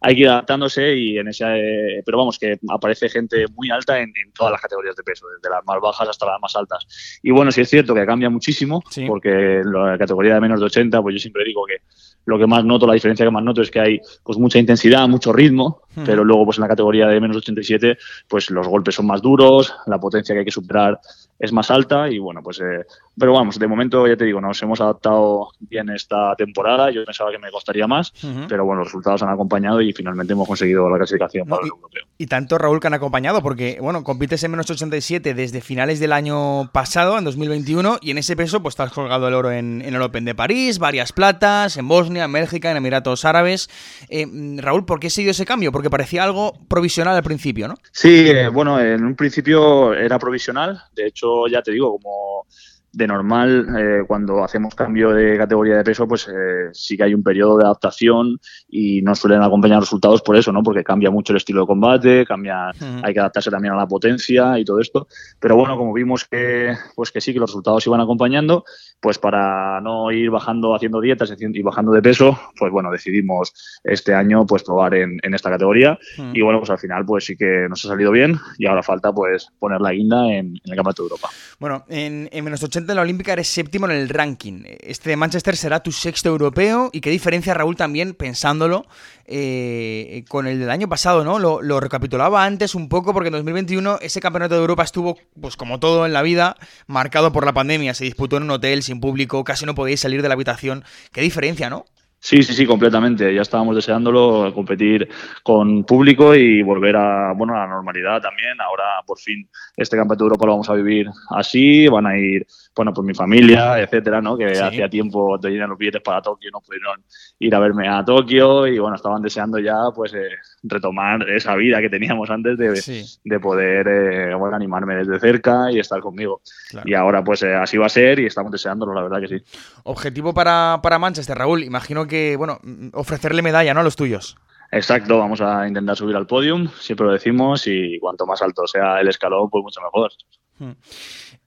hay 0.00 0.14
que 0.14 0.20
ir 0.22 0.28
adaptándose 0.28 0.96
y 0.96 1.18
en 1.18 1.28
ese, 1.28 1.44
eh, 1.46 2.02
pero 2.04 2.18
vamos, 2.18 2.38
que 2.38 2.58
aparece 2.68 3.08
gente 3.08 3.44
muy 3.54 3.70
alta 3.70 4.00
en, 4.00 4.12
todas 4.34 4.52
las 4.52 4.60
categorías 4.60 4.96
de 4.96 5.02
peso, 5.02 5.26
desde 5.36 5.54
las 5.54 5.64
más 5.64 5.80
bajas 5.80 6.08
hasta 6.08 6.26
las 6.26 6.40
más 6.40 6.56
altas. 6.56 7.20
Y 7.22 7.30
bueno, 7.30 7.52
sí 7.52 7.60
es 7.60 7.70
cierto 7.70 7.94
que 7.94 8.04
cambia 8.04 8.30
muchísimo, 8.30 8.82
porque 9.06 9.62
la 9.64 9.96
categoría 9.96 10.34
de 10.34 10.40
menos 10.40 10.58
de 10.58 10.66
80, 10.66 11.00
pues 11.02 11.14
yo 11.14 11.18
siempre 11.20 11.44
digo 11.44 11.64
que 11.66 11.82
lo 12.24 12.38
que 12.38 12.46
más 12.46 12.64
noto, 12.64 12.86
la 12.86 12.94
diferencia 12.94 13.24
que 13.24 13.30
más 13.30 13.42
noto 13.42 13.62
es 13.62 13.70
que 13.70 13.80
hay 13.80 14.00
pues 14.22 14.38
mucha 14.38 14.58
intensidad, 14.58 15.08
mucho 15.08 15.32
ritmo, 15.32 15.82
pero 16.04 16.24
luego 16.24 16.44
pues 16.44 16.58
en 16.58 16.62
la 16.62 16.68
categoría 16.68 17.06
de 17.06 17.20
menos 17.20 17.36
87 17.38 17.98
pues 18.28 18.50
los 18.50 18.68
golpes 18.68 18.94
son 18.94 19.06
más 19.06 19.22
duros, 19.22 19.74
la 19.86 19.98
potencia 19.98 20.34
que 20.34 20.40
hay 20.40 20.44
que 20.44 20.50
superar 20.50 21.00
es 21.40 21.52
más 21.52 21.70
alta 21.70 22.08
y 22.10 22.18
bueno, 22.18 22.42
pues 22.42 22.60
eh, 22.60 22.84
pero 23.18 23.32
vamos, 23.32 23.58
de 23.58 23.66
momento 23.66 24.06
ya 24.06 24.16
te 24.16 24.26
digo, 24.26 24.40
nos 24.40 24.62
hemos 24.62 24.80
adaptado 24.80 25.48
bien 25.58 25.88
esta 25.88 26.34
temporada, 26.36 26.90
yo 26.90 27.04
pensaba 27.04 27.30
que 27.30 27.38
me 27.38 27.50
costaría 27.50 27.86
más, 27.86 28.12
pero 28.48 28.64
bueno, 28.66 28.80
los 28.80 28.88
resultados 28.88 29.22
han 29.22 29.30
acompañado 29.30 29.80
y 29.80 29.92
finalmente 29.94 30.34
hemos 30.34 30.46
conseguido 30.46 30.88
la 30.90 30.98
clasificación 30.98 31.48
para 31.48 31.62
el 31.62 31.68
europeo. 31.68 32.04
Y 32.18 32.26
tanto 32.26 32.58
Raúl 32.58 32.78
que 32.78 32.88
han 32.88 32.94
acompañado, 32.94 33.42
porque 33.42 33.78
bueno, 33.80 34.04
compites 34.04 34.44
en 34.44 34.50
menos 34.50 34.70
87 34.70 35.32
desde 35.32 35.62
finales 35.62 35.98
del 35.98 36.12
año 36.12 36.70
pasado, 36.72 37.16
en 37.16 37.24
2021, 37.24 37.98
y 38.02 38.10
en 38.10 38.18
ese 38.18 38.36
peso 38.36 38.62
pues 38.62 38.76
te 38.76 38.82
has 38.82 38.92
colgado 38.92 39.26
el 39.28 39.34
oro 39.34 39.50
en, 39.50 39.80
el 39.82 40.00
Open 40.02 40.26
de 40.26 40.34
París, 40.34 40.78
varias 40.78 41.12
platas, 41.12 41.78
en 41.78 41.88
Bosnia, 41.88 42.24
en 42.24 42.32
Bélgica, 42.32 42.70
en 42.70 42.76
Emiratos 42.76 43.24
Árabes. 43.24 43.70
Eh, 44.10 44.26
Raúl, 44.58 44.84
¿por 44.84 45.00
qué 45.00 45.06
ha 45.06 45.10
sido 45.10 45.30
ese 45.30 45.46
cambio? 45.46 45.72
Porque 45.72 45.88
parecía 45.88 46.22
algo 46.22 46.52
provisional 46.68 47.16
al 47.16 47.22
principio, 47.22 47.68
¿no? 47.68 47.76
Sí, 47.92 48.28
eh, 48.28 48.48
bueno, 48.48 48.78
en 48.78 49.04
un 49.04 49.14
principio 49.14 49.94
era 49.94 50.18
provisional, 50.18 50.82
de 50.94 51.06
hecho 51.06 51.29
ya 51.48 51.62
te 51.62 51.72
digo, 51.72 51.92
como 51.92 52.46
de 52.92 53.06
normal, 53.06 53.66
eh, 53.78 54.04
cuando 54.06 54.42
hacemos 54.42 54.74
cambio 54.74 55.10
de 55.10 55.38
categoría 55.38 55.76
de 55.76 55.84
peso, 55.84 56.08
pues 56.08 56.26
eh, 56.28 56.70
sí 56.72 56.96
que 56.96 57.04
hay 57.04 57.14
un 57.14 57.22
periodo 57.22 57.56
de 57.56 57.64
adaptación 57.64 58.40
y 58.68 59.00
no 59.02 59.14
suelen 59.14 59.42
acompañar 59.42 59.80
resultados 59.80 60.22
por 60.22 60.36
eso, 60.36 60.52
¿no? 60.52 60.62
Porque 60.62 60.82
cambia 60.82 61.10
mucho 61.10 61.32
el 61.32 61.36
estilo 61.36 61.60
de 61.60 61.66
combate, 61.66 62.26
cambia, 62.26 62.70
hay 63.02 63.12
que 63.12 63.20
adaptarse 63.20 63.50
también 63.50 63.74
a 63.74 63.76
la 63.76 63.86
potencia 63.86 64.58
y 64.58 64.64
todo 64.64 64.80
esto. 64.80 65.06
Pero 65.38 65.56
bueno, 65.56 65.76
como 65.76 65.92
vimos 65.92 66.24
que, 66.24 66.74
pues 66.96 67.12
que 67.12 67.20
sí, 67.20 67.32
que 67.32 67.38
los 67.38 67.50
resultados 67.50 67.86
iban 67.86 68.00
acompañando, 68.00 68.64
pues 69.00 69.18
para 69.18 69.80
no 69.80 70.10
ir 70.10 70.30
bajando, 70.30 70.74
haciendo 70.74 71.00
dietas 71.00 71.32
y 71.38 71.62
bajando 71.62 71.92
de 71.92 72.02
peso, 72.02 72.38
pues 72.58 72.72
bueno, 72.72 72.90
decidimos 72.90 73.52
este 73.84 74.14
año 74.14 74.46
pues 74.46 74.64
probar 74.64 74.94
en, 74.94 75.20
esta 75.32 75.48
categoría 75.48 75.96
y 76.34 76.42
bueno, 76.42 76.58
pues 76.58 76.70
al 76.70 76.78
final 76.78 77.04
pues 77.06 77.24
sí 77.24 77.36
que 77.36 77.66
nos 77.68 77.84
ha 77.84 77.88
salido 77.88 78.10
bien 78.10 78.36
y 78.58 78.66
ahora 78.66 78.82
falta 78.82 79.12
pues 79.12 79.48
poner 79.60 79.80
la 79.80 79.92
guinda 79.92 80.26
en, 80.32 80.54
el 80.64 80.74
Campeonato 80.74 81.02
de 81.02 81.06
Europa. 81.06 81.28
Bueno, 81.60 81.84
en, 81.88 82.28
en 82.32 82.44
menos 82.44 82.62
80 82.62 82.79
de 82.86 82.94
la 82.94 83.02
Olímpica 83.02 83.32
eres 83.32 83.48
séptimo 83.48 83.86
en 83.86 83.92
el 83.92 84.08
ranking. 84.08 84.62
Este 84.80 85.10
de 85.10 85.16
Manchester 85.16 85.56
será 85.56 85.82
tu 85.82 85.92
sexto 85.92 86.28
europeo. 86.28 86.90
¿Y 86.92 87.00
qué 87.00 87.10
diferencia, 87.10 87.54
Raúl, 87.54 87.76
también 87.76 88.14
pensándolo 88.14 88.86
eh, 89.26 90.24
con 90.28 90.46
el 90.46 90.58
del 90.58 90.70
año 90.70 90.88
pasado, 90.88 91.24
¿no? 91.24 91.38
Lo, 91.38 91.80
recapitulaba 91.80 92.44
antes 92.44 92.74
un 92.74 92.88
poco 92.88 93.12
porque 93.12 93.28
en 93.28 93.34
2021 93.34 93.98
ese 94.00 94.20
campeonato 94.20 94.54
de 94.54 94.60
Europa 94.60 94.82
estuvo, 94.82 95.18
pues 95.40 95.56
como 95.56 95.80
todo 95.80 96.06
en 96.06 96.12
la 96.12 96.22
vida, 96.22 96.56
marcado 96.86 97.32
por 97.32 97.44
la 97.44 97.52
pandemia. 97.52 97.94
Se 97.94 98.04
disputó 98.04 98.36
en 98.36 98.44
un 98.44 98.50
hotel 98.50 98.82
sin 98.82 99.00
público, 99.00 99.44
casi 99.44 99.66
no 99.66 99.74
podíais 99.74 100.00
salir 100.00 100.22
de 100.22 100.28
la 100.28 100.34
habitación. 100.34 100.84
Qué 101.12 101.20
diferencia, 101.20 101.70
¿no? 101.70 101.84
Sí, 102.22 102.42
sí, 102.42 102.52
sí, 102.52 102.66
completamente. 102.66 103.34
Ya 103.34 103.40
estábamos 103.40 103.74
deseándolo, 103.74 104.52
competir 104.52 105.08
con 105.42 105.84
público 105.84 106.34
y 106.34 106.60
volver 106.62 106.94
a, 106.96 107.32
bueno, 107.32 107.54
a 107.54 107.60
la 107.60 107.66
normalidad 107.66 108.20
también. 108.20 108.60
Ahora, 108.60 108.84
por 109.06 109.18
fin, 109.18 109.48
este 109.74 109.96
Campeonato 109.96 110.24
de 110.24 110.26
Europa 110.26 110.46
lo 110.46 110.52
vamos 110.52 110.68
a 110.68 110.74
vivir 110.74 111.06
así. 111.30 111.88
Van 111.88 112.06
a 112.06 112.18
ir, 112.18 112.46
bueno, 112.76 112.92
pues 112.92 113.04
mi 113.06 113.14
familia, 113.14 113.80
etcétera, 113.80 114.20
¿no? 114.20 114.36
Que 114.36 114.58
hacía 114.58 114.88
tiempo 114.88 115.38
tenían 115.40 115.70
los 115.70 115.78
billetes 115.78 116.02
para 116.02 116.22
Tokio, 116.22 116.50
no 116.52 116.60
pudieron 116.60 117.02
ir 117.38 117.54
a 117.54 117.58
verme 117.58 117.88
a 117.88 118.04
Tokio 118.04 118.66
y, 118.66 118.78
bueno, 118.78 118.96
estaban 118.96 119.22
deseando 119.22 119.58
ya, 119.58 119.76
pues, 119.94 120.12
eh, 120.14 120.28
retomar 120.62 121.28
esa 121.30 121.56
vida 121.56 121.80
que 121.80 121.88
teníamos 121.88 122.30
antes 122.30 122.58
de, 122.58 123.04
de 123.24 123.40
poder, 123.40 123.88
eh, 123.88 124.34
bueno, 124.34 124.56
animarme 124.56 124.94
desde 124.96 125.18
cerca 125.18 125.72
y 125.72 125.78
estar 125.78 126.00
conmigo. 126.00 126.42
Y 126.84 126.94
ahora, 126.94 127.24
pues, 127.24 127.42
eh, 127.42 127.54
así 127.54 127.78
va 127.78 127.86
a 127.86 127.90
ser 127.90 128.20
y 128.20 128.26
estamos 128.26 128.52
deseándolo, 128.52 128.92
la 128.92 129.02
verdad 129.02 129.20
que 129.20 129.28
sí. 129.28 129.44
Objetivo 129.84 130.34
para, 130.34 130.80
para 130.82 130.98
Manchester, 130.98 131.36
Raúl. 131.36 131.64
Imagino 131.64 132.06
que 132.06 132.10
que, 132.10 132.36
bueno, 132.36 132.58
ofrecerle 132.92 133.40
medalla, 133.40 133.72
¿no? 133.72 133.80
A 133.80 133.84
los 133.84 133.96
tuyos. 133.96 134.36
Exacto, 134.72 135.18
vamos 135.18 135.40
a 135.40 135.66
intentar 135.66 135.96
subir 135.96 136.14
al 136.14 136.26
podium, 136.26 136.68
siempre 136.78 137.06
lo 137.06 137.12
decimos, 137.12 137.66
y 137.66 137.98
cuanto 137.98 138.26
más 138.26 138.42
alto 138.42 138.66
sea 138.66 139.00
el 139.00 139.08
escalón, 139.08 139.48
pues 139.48 139.62
mucho 139.62 139.80
mejor. 139.80 140.12
Hmm. 140.58 140.72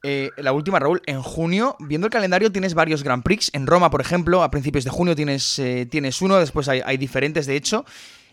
Eh, 0.06 0.32
la 0.36 0.52
última, 0.52 0.80
Raúl, 0.80 1.02
en 1.06 1.22
junio, 1.22 1.78
viendo 1.80 2.08
el 2.08 2.12
calendario, 2.12 2.52
tienes 2.52 2.74
varios 2.74 3.04
Grand 3.04 3.24
Prix. 3.24 3.50
En 3.54 3.66
Roma, 3.66 3.90
por 3.90 4.02
ejemplo, 4.02 4.44
a 4.44 4.52
principios 4.52 4.84
de 4.84 4.90
junio 4.90 5.16
tienes, 5.16 5.58
eh, 5.60 5.88
tienes 5.90 6.22
uno, 6.22 6.38
después 6.38 6.68
hay, 6.68 6.98
diferentes, 6.98 7.46
de 7.46 7.56
hecho. 7.56 7.86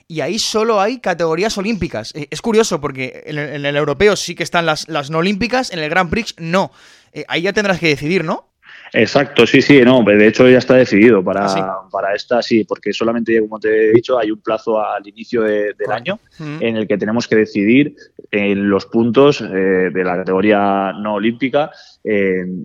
Y 0.09 0.21
ahí 0.21 0.41
solo 0.41 0.81
hay 0.81 0.99
categorías 0.99 1.57
olímpicas. 1.59 2.13
Eh, 2.17 2.27
es 2.31 2.43
curioso 2.43 2.81
porque 2.81 3.23
en 3.25 3.39
el, 3.39 3.77
europeo 3.77 4.17
sí 4.17 4.35
que 4.35 4.43
están 4.43 4.67
las, 4.67 4.89
las 4.89 5.11
no 5.11 5.19
olímpicas, 5.19 5.71
en 5.73 5.79
el 5.79 5.89
Grand 5.89 6.11
Prix 6.11 6.35
no. 6.39 6.73
ahí 7.29 7.43
ya 7.43 7.53
tendrás 7.53 7.79
que 7.79 7.87
decidir, 7.87 8.25
¿no? 8.25 8.50
Exacto, 8.93 9.47
sí, 9.47 9.63
sí, 9.63 9.83
no, 9.83 10.03
de 10.03 10.27
hecho 10.27 10.49
ya 10.49 10.59
está 10.59 10.75
decidido 10.75 11.23
para, 11.23 11.47
ah, 11.47 11.89
para 11.91 12.15
esta, 12.15 12.43
sí, 12.43 12.65
porque 12.65 12.93
solamente, 12.93 13.39
como 13.41 13.61
te 13.61 13.91
he 13.91 13.93
dicho, 13.93 14.19
hay 14.19 14.31
un 14.31 14.41
plazo 14.41 14.83
al 14.85 15.07
inicio 15.07 15.43
del 15.43 15.75
año 15.91 16.19
en 16.39 16.77
el 16.77 16.89
que 16.89 16.99
tenemos 16.99 17.29
que 17.29 17.37
decidir 17.37 17.95
en 18.31 18.69
los 18.69 18.87
puntos 18.87 19.41
eh, 19.41 19.91
de 19.93 20.05
la 20.05 20.17
categoría 20.17 20.93
no 20.93 21.15
olímpica 21.15 21.71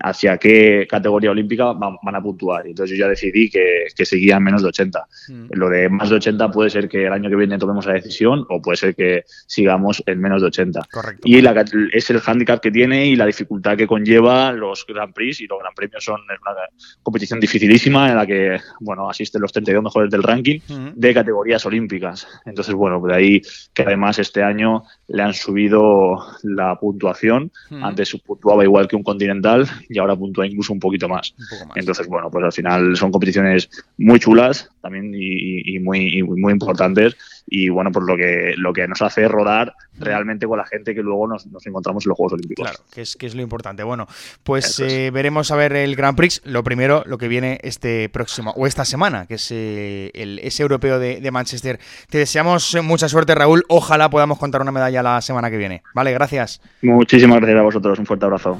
hacia 0.02 0.38
qué 0.38 0.88
categoría 0.89 1.32
olímpica 1.32 1.74
van, 1.74 2.15
a 2.15 2.21
puntuar. 2.21 2.67
Entonces 2.67 2.98
yo 2.98 3.06
ya 3.06 3.10
decidí 3.10 3.50
que, 3.50 3.86
que 3.95 4.06
seguía 4.06 4.38
en 4.38 4.43
menos 4.43 4.62
de 4.62 4.69
80. 4.69 5.08
Mm. 5.30 5.45
Lo 5.52 5.69
de 5.69 5.89
más 5.89 6.10
de 6.10 6.15
80 6.15 6.52
puede 6.52 6.69
ser 6.69 6.88
que 6.88 7.06
el 7.06 7.13
año 7.13 7.30
que 7.30 7.36
viene 7.36 7.58
tomemos 7.58 7.86
la 7.86 7.93
decisión 7.93 8.45
o 8.50 8.62
puede 8.62 8.78
ser 8.78 8.95
que 8.95 9.24
sigamos 9.48 10.02
en 10.06 10.19
menos 10.19 10.41
de 10.41 10.48
80. 10.48 10.82
Correcto. 10.91 11.21
Y 11.26 11.38
es 11.93 12.10
el 12.10 12.19
hándicap 12.19 12.62
que 12.62 12.71
tiene 12.71 13.08
y 13.08 13.15
la 13.15 13.26
dificultad 13.26 13.78
que 13.78 13.88
conlleva 13.88 14.52
los 14.52 14.86
Grand 14.88 15.13
Prix 15.13 15.41
y 15.41 15.48
los 15.48 15.60
Grand 15.60 15.76
Premios 15.76 16.04
son 16.04 16.21
una 16.21 16.39
competición 17.04 17.39
dificilísima 17.39 18.10
en 18.10 18.15
la 18.15 18.26
que 18.26 18.58
bueno 18.80 19.10
asisten 19.10 19.41
los 19.41 19.52
32 19.52 19.84
mejores 19.84 20.12
del 20.12 20.24
ranking 20.24 20.60
de 20.95 21.13
categorías 21.13 21.65
olímpicas. 21.65 22.28
Entonces, 22.45 22.74
bueno, 22.74 23.02
de 23.06 23.15
ahí 23.15 23.41
que 23.74 23.84
además 23.84 24.19
este 24.19 24.43
año 24.43 24.84
le 25.08 25.24
han 25.24 25.34
subido 25.34 26.17
la 26.43 26.78
puntuación. 26.80 27.52
Antes 27.82 28.15
puntuaba 28.26 28.63
igual 28.63 28.88
que 28.88 28.95
un 28.95 29.04
continental 29.26 29.68
y 29.90 30.00
ahora 30.00 30.16
puntúa 30.16 30.46
incluso 30.46 30.74
un 30.74 30.80
poquito 30.80 31.10
más. 31.10 31.34
Entonces, 31.76 32.08
bueno, 32.08 32.30
pues 32.30 32.46
al 32.46 32.52
final 32.52 32.96
son 32.96 33.12
competiciones 33.12 33.70
muy 33.98 34.20
chulas 34.20 34.70
también 34.82 35.12
y, 35.16 35.80
muy, 35.80 36.22
muy 36.24 36.54
importantes 36.54 37.16
y 37.48 37.70
bueno, 37.70 37.92
pues 37.92 38.06
lo 38.08 38.16
que, 38.18 38.54
lo 38.58 38.74
que 38.74 38.88
nos 38.88 39.02
hace 39.02 39.28
rodar 39.28 39.74
realmente 39.98 40.48
con 40.48 40.58
la 40.58 40.66
gente 40.66 40.96
que 40.96 41.02
luego 41.02 41.28
nos, 41.28 41.48
encontramos 41.66 42.06
en 42.06 42.10
los 42.10 42.18
Juegos 42.18 42.34
Olímpicos. 42.34 42.70
Claro, 42.70 42.84
que 42.92 43.02
es, 43.02 43.16
que 43.16 43.26
es 43.28 43.36
lo 43.36 43.42
importante. 43.42 43.84
Bueno, 43.84 44.08
pues 44.44 44.80
eh, 44.80 45.12
veremos 45.12 45.52
a 45.52 45.56
ver 45.56 45.74
el 45.74 45.96
Grand 45.96 46.18
Prix. 46.18 46.42
Lo 46.46 46.64
primero, 46.64 47.04
lo 47.06 47.18
que 47.18 47.28
viene 47.28 47.60
este 47.64 48.10
próximo, 48.10 48.52
o 48.56 48.68
esta 48.68 48.86
semana, 48.86 49.26
que 49.28 49.36
es 49.36 49.52
eh, 49.52 50.12
el 50.14 50.40
ese 50.40 50.64
europeo 50.64 51.00
de, 51.00 51.22
de, 51.22 51.32
Manchester. 51.32 51.80
Te 52.10 52.18
deseamos 52.18 52.78
mucha 52.84 53.10
suerte, 53.10 53.36
Raúl. 53.36 53.64
Ojalá 53.70 54.10
podamos 54.10 54.40
contar 54.40 54.62
una 54.62 54.72
medalla 54.72 55.04
la 55.04 55.22
semana 55.22 55.50
que 55.50 55.58
viene. 55.58 55.84
Vale, 55.94 56.14
gracias. 56.14 56.62
Muchísimas 56.82 57.38
gracias 57.38 57.60
a 57.60 57.64
vosotros. 57.64 58.00
Un 58.00 58.06
fuerte 58.06 58.26
abrazo. 58.26 58.60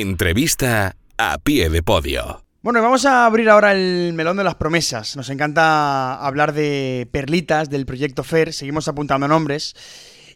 Entrevista 0.00 0.96
a 1.18 1.38
pie 1.38 1.70
de 1.70 1.80
podio. 1.84 2.42
Bueno, 2.62 2.82
vamos 2.82 3.06
a 3.06 3.26
abrir 3.26 3.48
ahora 3.48 3.70
el 3.70 4.12
melón 4.12 4.36
de 4.36 4.42
las 4.42 4.56
promesas. 4.56 5.14
Nos 5.14 5.30
encanta 5.30 6.16
hablar 6.16 6.52
de 6.52 7.06
perlitas 7.12 7.70
del 7.70 7.86
proyecto 7.86 8.24
FER, 8.24 8.52
seguimos 8.52 8.88
apuntando 8.88 9.28
nombres. 9.28 9.76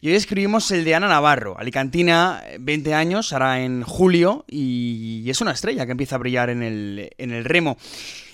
Y 0.01 0.11
hoy 0.11 0.15
escribimos 0.15 0.71
el 0.71 0.85
de 0.85 0.95
Ana 0.95 1.09
Navarro, 1.09 1.59
alicantina, 1.59 2.41
20 2.61 2.95
años, 2.95 3.33
hará 3.33 3.61
en 3.61 3.83
julio, 3.83 4.45
y 4.47 5.29
es 5.29 5.41
una 5.41 5.51
estrella 5.51 5.87
que 5.87 5.93
empieza 5.93 6.15
a 6.15 6.19
brillar 6.19 6.51
en 6.51 6.63
el, 6.63 7.11
en 7.19 7.33
el 7.33 7.45
remo. 7.45 7.79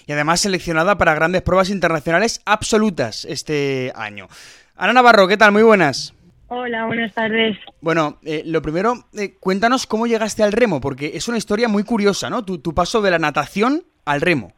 Y 0.07 0.13
además 0.13 0.41
seleccionada 0.41 0.99
para 0.99 1.15
grandes 1.15 1.41
pruebas 1.41 1.71
internacionales 1.71 2.43
absolutas 2.45 3.25
este 3.25 3.95
año. 3.95 4.29
Ana 4.77 4.93
Navarro, 4.93 5.27
¿qué 5.27 5.39
tal? 5.39 5.53
Muy 5.53 5.63
buenas. 5.63 6.13
Hola, 6.57 6.87
buenas 6.87 7.13
tardes. 7.13 7.59
Bueno, 7.81 8.19
eh, 8.25 8.43
lo 8.47 8.63
primero, 8.63 8.95
eh, 9.19 9.35
cuéntanos 9.41 9.89
cómo 9.89 10.07
llegaste 10.07 10.45
al 10.45 10.53
remo, 10.53 10.81
porque 10.81 11.11
es 11.15 11.27
una 11.27 11.37
historia 11.37 11.67
muy 11.67 11.83
curiosa, 11.83 12.31
¿no? 12.31 12.45
Tu, 12.45 12.73
paso 12.73 13.03
de 13.03 13.11
la 13.11 13.19
natación 13.19 13.83
al 14.05 14.21
remo. 14.21 14.53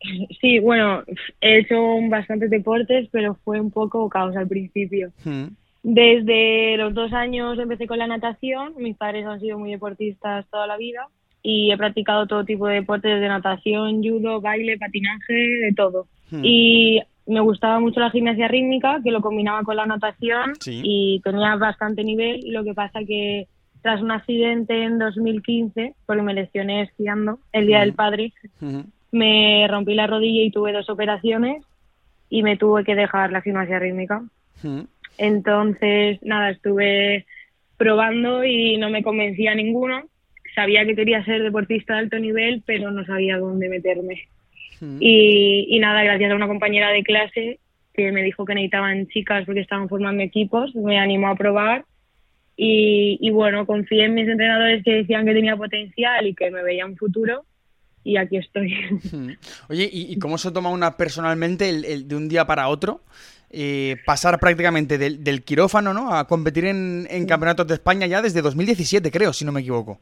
Sí, 0.40 0.58
bueno, 0.60 1.02
he 1.40 1.60
hecho 1.60 1.76
bastantes 2.08 2.50
deportes, 2.50 3.08
pero 3.10 3.36
fue 3.44 3.60
un 3.60 3.70
poco 3.70 4.08
caos 4.08 4.36
al 4.36 4.46
principio. 4.46 5.10
Hmm. 5.24 5.46
Desde 5.82 6.76
los 6.76 6.92
dos 6.94 7.12
años 7.12 7.58
empecé 7.58 7.86
con 7.86 7.98
la 7.98 8.06
natación, 8.06 8.74
mis 8.76 8.96
padres 8.96 9.26
han 9.26 9.40
sido 9.40 9.58
muy 9.58 9.70
deportistas 9.70 10.46
toda 10.50 10.66
la 10.66 10.76
vida 10.76 11.08
y 11.42 11.72
he 11.72 11.76
practicado 11.76 12.26
todo 12.26 12.44
tipo 12.44 12.66
de 12.66 12.74
deportes 12.74 13.20
de 13.20 13.28
natación, 13.28 14.02
judo, 14.02 14.40
baile, 14.40 14.78
patinaje, 14.78 15.34
de 15.34 15.72
todo. 15.74 16.06
Hmm. 16.30 16.42
Y 16.44 17.02
me 17.26 17.40
gustaba 17.40 17.80
mucho 17.80 18.00
la 18.00 18.10
gimnasia 18.10 18.48
rítmica, 18.48 19.00
que 19.02 19.10
lo 19.10 19.20
combinaba 19.20 19.62
con 19.62 19.76
la 19.76 19.86
natación 19.86 20.52
y 20.64 21.20
tenía 21.24 21.56
bastante 21.56 22.04
nivel. 22.04 22.40
Lo 22.46 22.62
que 22.64 22.74
pasa 22.74 23.00
que 23.06 23.48
tras 23.82 24.00
un 24.00 24.10
accidente 24.10 24.84
en 24.84 24.98
2015, 24.98 25.94
porque 26.06 26.22
me 26.22 26.34
lesioné 26.34 26.82
esquiando 26.82 27.38
el 27.52 27.66
Día 27.66 27.80
del 27.80 27.94
Padre, 27.94 28.32
me 29.12 29.66
rompí 29.68 29.94
la 29.94 30.06
rodilla 30.06 30.42
y 30.42 30.50
tuve 30.50 30.72
dos 30.72 30.88
operaciones 30.90 31.64
y 32.28 32.42
me 32.42 32.56
tuve 32.56 32.84
que 32.84 32.94
dejar 32.94 33.32
la 33.32 33.42
gimnasia 33.42 33.78
rítmica. 33.78 34.22
Entonces, 35.18 36.18
nada, 36.22 36.50
estuve 36.50 37.26
probando 37.76 38.44
y 38.44 38.76
no 38.76 38.90
me 38.90 39.02
convencía 39.02 39.54
ninguno. 39.54 40.02
Sabía 40.54 40.84
que 40.84 40.96
quería 40.96 41.24
ser 41.24 41.42
deportista 41.42 41.94
de 41.94 42.00
alto 42.00 42.18
nivel, 42.18 42.62
pero 42.64 42.90
no 42.90 43.04
sabía 43.04 43.38
dónde 43.38 43.68
meterme. 43.68 44.28
Y, 44.80 45.78
nada, 45.80 46.02
gracias 46.02 46.30
a 46.30 46.36
una 46.36 46.48
compañera 46.48 46.90
de 46.90 47.02
clase 47.02 47.60
que 47.94 48.12
me 48.12 48.22
dijo 48.22 48.44
que 48.44 48.54
necesitaban 48.54 49.06
chicas 49.08 49.44
porque 49.46 49.60
estaban 49.60 49.88
formando 49.88 50.22
equipos, 50.22 50.74
me 50.74 50.98
animó 50.98 51.28
a 51.28 51.36
probar 51.36 51.84
y, 52.56 53.30
bueno, 53.30 53.66
confié 53.66 54.04
en 54.04 54.14
mis 54.14 54.28
entrenadores 54.28 54.82
que 54.84 54.94
decían 54.94 55.26
que 55.26 55.34
tenía 55.34 55.56
potencial 55.56 56.26
y 56.26 56.34
que 56.34 56.50
me 56.50 56.62
veía 56.62 56.86
un 56.86 56.96
futuro 56.96 57.44
y 58.04 58.16
aquí 58.16 58.36
estoy. 58.36 58.74
Oye, 59.68 59.88
¿y, 59.92 60.18
cómo 60.18 60.38
se 60.38 60.50
toma 60.50 60.70
una 60.70 60.96
personalmente 60.96 61.68
el, 61.68 62.06
de 62.06 62.16
un 62.16 62.28
día 62.28 62.46
para 62.46 62.68
otro? 62.68 63.00
Eh, 63.50 63.96
pasar 64.04 64.38
prácticamente 64.40 64.98
del, 64.98 65.42
quirófano 65.44 65.94
¿no? 65.94 66.12
a 66.12 66.26
competir 66.26 66.66
en, 66.66 67.06
en 67.10 67.26
campeonatos 67.26 67.66
de 67.66 67.74
España 67.74 68.06
ya 68.06 68.20
desde 68.20 68.42
2017, 68.42 69.10
creo, 69.10 69.32
si 69.32 69.44
no 69.44 69.52
me 69.52 69.60
equivoco. 69.60 70.00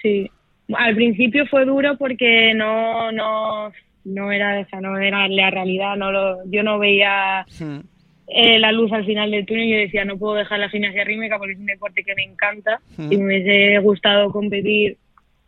Sí, 0.00 0.30
al 0.74 0.94
principio 0.94 1.46
fue 1.46 1.64
duro 1.64 1.96
porque 1.96 2.52
no, 2.54 3.12
no, 3.12 3.72
no 4.04 4.32
era 4.32 4.60
esa, 4.60 4.80
no 4.80 4.98
era 4.98 5.28
la 5.28 5.50
realidad, 5.50 5.96
no 5.96 6.12
lo, 6.12 6.38
yo 6.46 6.62
no 6.62 6.78
veía 6.78 7.46
hmm. 7.58 7.80
eh, 8.28 8.58
la 8.58 8.72
luz 8.72 8.92
al 8.92 9.04
final 9.04 9.30
del 9.30 9.46
túnel 9.46 9.64
y 9.64 9.72
yo 9.72 9.78
decía 9.78 10.04
no 10.04 10.18
puedo 10.18 10.34
dejar 10.34 10.58
la 10.58 10.68
gimnasia 10.68 11.04
rítmica 11.04 11.38
porque 11.38 11.52
es 11.52 11.58
un 11.58 11.66
deporte 11.66 12.04
que 12.04 12.14
me 12.14 12.24
encanta 12.24 12.80
hmm. 12.96 13.12
y 13.12 13.16
me 13.16 13.24
hubiese 13.24 13.78
gustado 13.78 14.30
competir 14.30 14.98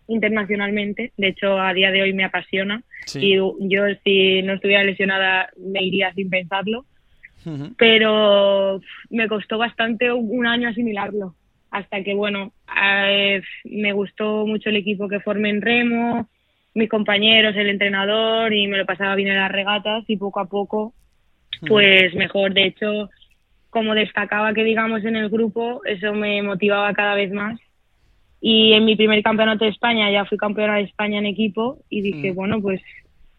internacionalmente, 0.07 1.13
de 1.17 1.29
hecho 1.29 1.59
a 1.59 1.73
día 1.73 1.91
de 1.91 2.03
hoy 2.03 2.13
me 2.13 2.25
apasiona 2.25 2.83
y 3.15 3.37
yo 3.37 3.85
si 4.05 4.43
no 4.43 4.55
estuviera 4.55 4.85
lesionada 4.85 5.49
me 5.59 5.83
iría 5.83 6.13
sin 6.15 6.29
pensarlo, 6.31 6.85
hmm. 7.45 7.73
pero 7.79 8.81
me 9.11 9.29
costó 9.29 9.59
bastante 9.59 10.13
un 10.13 10.47
año 10.47 10.69
asimilarlo 10.69 11.35
hasta 11.75 12.05
que 12.05 12.15
bueno, 12.15 12.53
eh, 12.81 13.43
me 13.65 13.93
gustó 13.93 14.47
mucho 14.47 14.69
el 14.69 14.77
equipo 14.77 15.09
que 15.09 15.19
formé 15.19 15.51
en 15.51 15.61
remo, 15.61 16.29
mis 16.75 16.89
compañeros, 16.89 17.57
el 17.57 17.69
entrenador 17.69 18.53
y 18.53 18.67
me 18.67 18.79
lo 18.79 18.87
pasaba 18.87 19.15
bien 19.15 19.29
en 19.29 19.37
las 19.37 19.53
regatas 19.53 20.05
y 20.09 20.17
poco 20.17 20.41
a 20.41 20.47
poco 20.47 20.93
pues 21.67 22.15
mejor. 22.15 22.53
De 22.53 22.67
hecho, 22.67 23.11
como 23.71 23.95
destacaba 23.95 24.53
que 24.53 24.65
digamos 24.65 25.05
en 25.05 25.17
el 25.17 25.29
grupo, 25.29 25.83
eso 25.85 26.13
me 26.13 26.43
motivaba 26.43 26.93
cada 26.93 27.15
vez 27.15 27.33
más. 27.33 27.59
Y 28.41 28.75
en 28.75 28.85
mi 28.85 28.97
primer 28.97 29.23
campeonato 29.23 29.65
de 29.65 29.71
España 29.71 30.11
ya 30.11 30.27
fui 30.27 30.37
campeona 30.37 30.77
de 30.77 30.83
España 30.83 31.19
en 31.19 31.27
equipo 31.27 31.79
y 31.89 32.03
dije, 32.03 32.33
mm. 32.33 32.35
bueno, 32.35 32.61
pues 32.61 32.83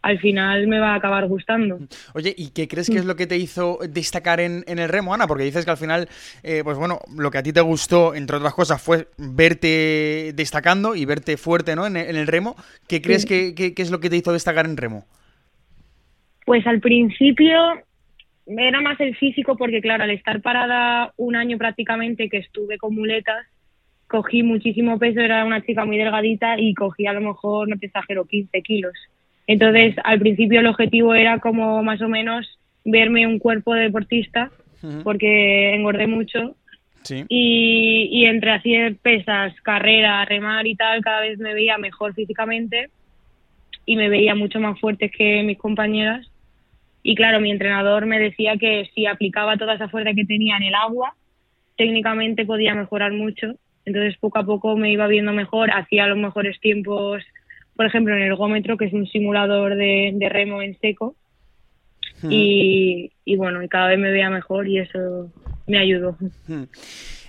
al 0.05 0.19
final 0.19 0.67
me 0.67 0.77
va 0.77 0.93
a 0.93 0.95
acabar 0.97 1.27
gustando. 1.27 1.79
Oye, 2.13 2.31
¿y 2.37 2.51
qué 2.51 2.67
crees 2.67 2.91
que 2.91 2.97
es 2.97 3.05
lo 3.05 3.15
que 3.15 3.25
te 3.25 3.37
hizo 3.37 3.79
destacar 3.89 4.39
en, 4.39 4.63
el 4.67 4.87
remo, 4.87 5.15
Ana? 5.15 5.25
Porque 5.25 5.45
dices 5.45 5.65
que 5.65 5.71
al 5.71 5.77
final, 5.77 6.07
eh, 6.43 6.61
pues 6.63 6.77
bueno, 6.77 6.99
lo 7.17 7.31
que 7.31 7.39
a 7.39 7.43
ti 7.43 7.51
te 7.51 7.61
gustó, 7.61 8.13
entre 8.13 8.37
otras 8.37 8.53
cosas, 8.53 8.79
fue 8.79 9.07
verte 9.17 10.31
destacando 10.35 10.95
y 10.95 11.05
verte 11.05 11.37
fuerte 11.37 11.75
¿no? 11.75 11.87
en, 11.87 11.97
el 11.97 12.27
remo. 12.27 12.55
¿Qué 12.87 13.01
crees 13.01 13.25
que, 13.25 13.55
es 13.75 13.89
lo 13.89 13.99
que 13.99 14.11
te 14.11 14.17
hizo 14.17 14.31
destacar 14.31 14.67
en 14.67 14.77
remo? 14.77 15.05
Pues 16.45 16.67
al 16.67 16.81
principio 16.81 17.57
era 18.45 18.81
más 18.81 18.99
el 18.99 19.15
físico 19.15 19.57
porque, 19.57 19.81
claro, 19.81 20.03
al 20.03 20.11
estar 20.11 20.39
parada 20.43 21.13
un 21.17 21.35
año 21.35 21.57
prácticamente 21.57 22.29
que 22.29 22.37
estuve 22.37 22.77
con 22.77 22.93
muletas, 22.93 23.47
cogí 24.05 24.43
muchísimo 24.43 24.99
peso, 24.99 25.19
era 25.19 25.43
una 25.45 25.65
chica 25.65 25.83
muy 25.83 25.97
delgadita 25.97 26.59
y 26.59 26.75
cogí 26.75 27.07
a 27.07 27.13
lo 27.13 27.21
mejor, 27.21 27.67
no 27.67 27.79
te 27.79 27.87
exagero, 27.87 28.25
15 28.25 28.61
kilos. 28.61 28.93
Entonces, 29.47 29.95
al 30.03 30.19
principio 30.19 30.59
el 30.59 30.67
objetivo 30.67 31.13
era 31.13 31.39
como 31.39 31.83
más 31.83 32.01
o 32.01 32.07
menos 32.07 32.59
verme 32.83 33.27
un 33.27 33.39
cuerpo 33.39 33.73
de 33.73 33.83
deportista, 33.83 34.51
porque 35.03 35.73
engordé 35.73 36.07
mucho. 36.07 36.55
Y, 37.27 38.09
y 38.11 38.25
entre 38.25 38.51
hacer 38.51 38.95
pesas, 38.97 39.53
carrera, 39.61 40.25
remar 40.25 40.65
y 40.65 40.75
tal, 40.75 41.01
cada 41.01 41.21
vez 41.21 41.37
me 41.37 41.53
veía 41.53 41.77
mejor 41.77 42.15
físicamente 42.15 42.89
y 43.85 43.95
me 43.95 44.09
veía 44.09 44.33
mucho 44.33 44.59
más 44.59 44.79
fuerte 44.79 45.11
que 45.11 45.43
mis 45.43 45.57
compañeras. 45.57 46.27
Y 47.03 47.13
claro, 47.13 47.39
mi 47.39 47.51
entrenador 47.51 48.07
me 48.07 48.19
decía 48.19 48.57
que 48.57 48.89
si 48.95 49.05
aplicaba 49.05 49.57
toda 49.57 49.75
esa 49.75 49.89
fuerza 49.89 50.15
que 50.15 50.25
tenía 50.25 50.57
en 50.57 50.63
el 50.63 50.73
agua, 50.73 51.13
técnicamente 51.77 52.45
podía 52.45 52.73
mejorar 52.73 53.13
mucho. 53.13 53.53
Entonces, 53.85 54.17
poco 54.17 54.39
a 54.39 54.45
poco 54.45 54.75
me 54.75 54.91
iba 54.91 55.05
viendo 55.05 55.31
mejor, 55.31 55.69
hacía 55.71 56.07
los 56.07 56.17
mejores 56.17 56.59
tiempos 56.59 57.23
por 57.75 57.85
ejemplo, 57.85 58.13
en 58.13 58.21
el 58.21 58.27
ergómetro, 58.27 58.77
que 58.77 58.85
es 58.85 58.93
un 58.93 59.07
simulador 59.07 59.75
de, 59.75 60.29
remo 60.31 60.61
en 60.61 60.77
seco. 60.79 61.15
y, 62.23 63.11
bueno, 63.37 63.61
y 63.63 63.67
cada 63.67 63.89
vez 63.89 63.99
me 63.99 64.11
veía 64.11 64.29
mejor 64.29 64.67
y 64.67 64.79
eso 64.79 65.31
me 65.67 65.79
ayudó. 65.79 66.17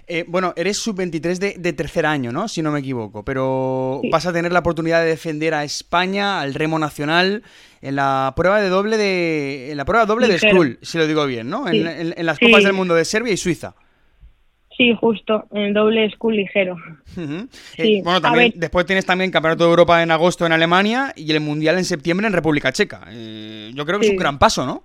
Eh, 0.08 0.24
bueno, 0.28 0.52
eres 0.56 0.76
sub-23 0.78 1.56
de, 1.56 1.72
tercer 1.72 2.06
año, 2.06 2.30
¿no? 2.30 2.46
Si 2.46 2.62
no 2.62 2.70
me 2.70 2.78
equivoco, 2.78 3.24
pero 3.24 4.00
vas 4.10 4.24
a 4.24 4.32
tener 4.32 4.52
la 4.52 4.60
oportunidad 4.60 5.00
de 5.00 5.08
defender 5.08 5.52
a 5.52 5.64
España, 5.64 6.40
al 6.40 6.54
remo 6.54 6.78
nacional, 6.78 7.42
en 7.82 7.96
la 7.96 8.32
prueba 8.36 8.60
de 8.60 8.68
doble 8.68 8.98
de 8.98 9.72
en 9.72 9.76
la 9.76 9.84
prueba 9.84 10.06
doble 10.06 10.28
de 10.28 10.38
school, 10.38 10.78
si 10.80 10.98
lo 10.98 11.08
digo 11.08 11.26
bien, 11.26 11.50
¿no? 11.50 11.68
En, 11.68 12.24
las 12.24 12.38
Copas 12.38 12.62
del 12.62 12.72
Mundo 12.72 12.94
de 12.94 13.04
Serbia 13.04 13.32
y 13.32 13.36
Suiza. 13.36 13.74
Sí, 14.76 14.94
justo, 14.94 15.46
en 15.52 15.72
doble 15.72 16.10
school 16.10 16.36
ligero. 16.36 16.76
Eh, 17.78 18.02
bueno, 18.04 18.20
también, 18.20 18.52
después 18.56 18.84
tienes 18.84 19.06
también 19.06 19.30
Campeonato 19.30 19.64
de 19.64 19.70
Europa 19.70 20.02
en 20.02 20.10
agosto 20.10 20.44
en 20.44 20.52
Alemania 20.52 21.12
y 21.16 21.30
el 21.32 21.40
Mundial 21.40 21.78
en 21.78 21.84
septiembre 21.84 22.26
en 22.26 22.32
República 22.34 22.72
Checa. 22.72 23.06
Eh, 23.10 23.70
yo 23.74 23.86
creo 23.86 23.98
que 23.98 24.06
es 24.06 24.12
un 24.12 24.18
gran 24.18 24.38
paso, 24.38 24.66
¿no? 24.66 24.84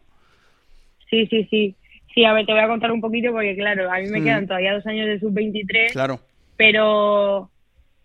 Sí, 1.09 1.27
sí, 1.27 1.45
sí. 1.49 1.75
Sí, 2.13 2.25
a 2.25 2.33
ver, 2.33 2.45
te 2.45 2.53
voy 2.53 2.61
a 2.61 2.67
contar 2.67 2.91
un 2.91 3.01
poquito 3.01 3.31
porque, 3.31 3.55
claro, 3.55 3.91
a 3.91 3.99
mí 3.99 4.07
me 4.07 4.23
quedan 4.23 4.47
todavía 4.47 4.73
dos 4.73 4.85
años 4.85 5.07
de 5.07 5.19
sub-23. 5.19 5.91
Claro. 5.91 6.19
Pero 6.57 7.49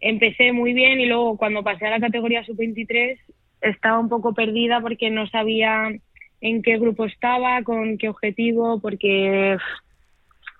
empecé 0.00 0.52
muy 0.52 0.72
bien 0.72 1.00
y 1.00 1.06
luego 1.06 1.36
cuando 1.36 1.62
pasé 1.62 1.86
a 1.86 1.90
la 1.90 2.00
categoría 2.00 2.44
sub-23 2.44 3.18
estaba 3.60 3.98
un 3.98 4.08
poco 4.08 4.34
perdida 4.34 4.80
porque 4.80 5.10
no 5.10 5.26
sabía 5.28 5.88
en 6.40 6.62
qué 6.62 6.78
grupo 6.78 7.04
estaba, 7.06 7.62
con 7.62 7.98
qué 7.98 8.08
objetivo, 8.08 8.80
porque 8.80 9.56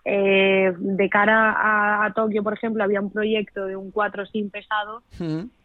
eh, 0.09 0.73
de 0.79 1.09
cara 1.09 2.05
a, 2.05 2.13
Tokio, 2.15 2.45
por 2.45 2.53
ejemplo, 2.53 2.85
había 2.85 3.01
un 3.01 3.11
proyecto 3.11 3.67
de 3.67 3.75
un 3.75 3.91
4 3.91 4.27
sin 4.27 4.51
pesado 4.51 5.03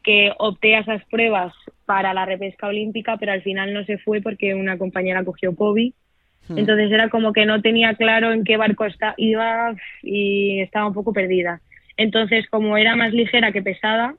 que 0.03 0.31
opté 0.39 0.75
a 0.75 0.79
esas 0.79 1.05
pruebas 1.05 1.53
para 1.85 2.11
la 2.15 2.25
repesca 2.25 2.65
olímpica, 2.65 3.17
pero 3.17 3.33
al 3.33 3.43
final 3.43 3.71
no 3.71 3.85
se 3.85 3.99
fue 3.99 4.19
porque 4.19 4.55
una 4.55 4.79
compañera 4.79 5.23
cogió 5.23 5.55
COVID. 5.55 5.93
Entonces 6.49 6.91
era 6.91 7.09
como 7.09 7.33
que 7.33 7.45
no 7.45 7.61
tenía 7.61 7.93
claro 7.93 8.33
en 8.33 8.43
qué 8.43 8.57
barco 8.57 8.85
está, 8.85 9.13
iba 9.15 9.75
y 10.01 10.59
estaba 10.61 10.87
un 10.87 10.95
poco 10.95 11.13
perdida. 11.13 11.61
Entonces, 11.95 12.49
como 12.49 12.77
era 12.77 12.95
más 12.95 13.13
ligera 13.13 13.51
que 13.51 13.61
pesada, 13.61 14.15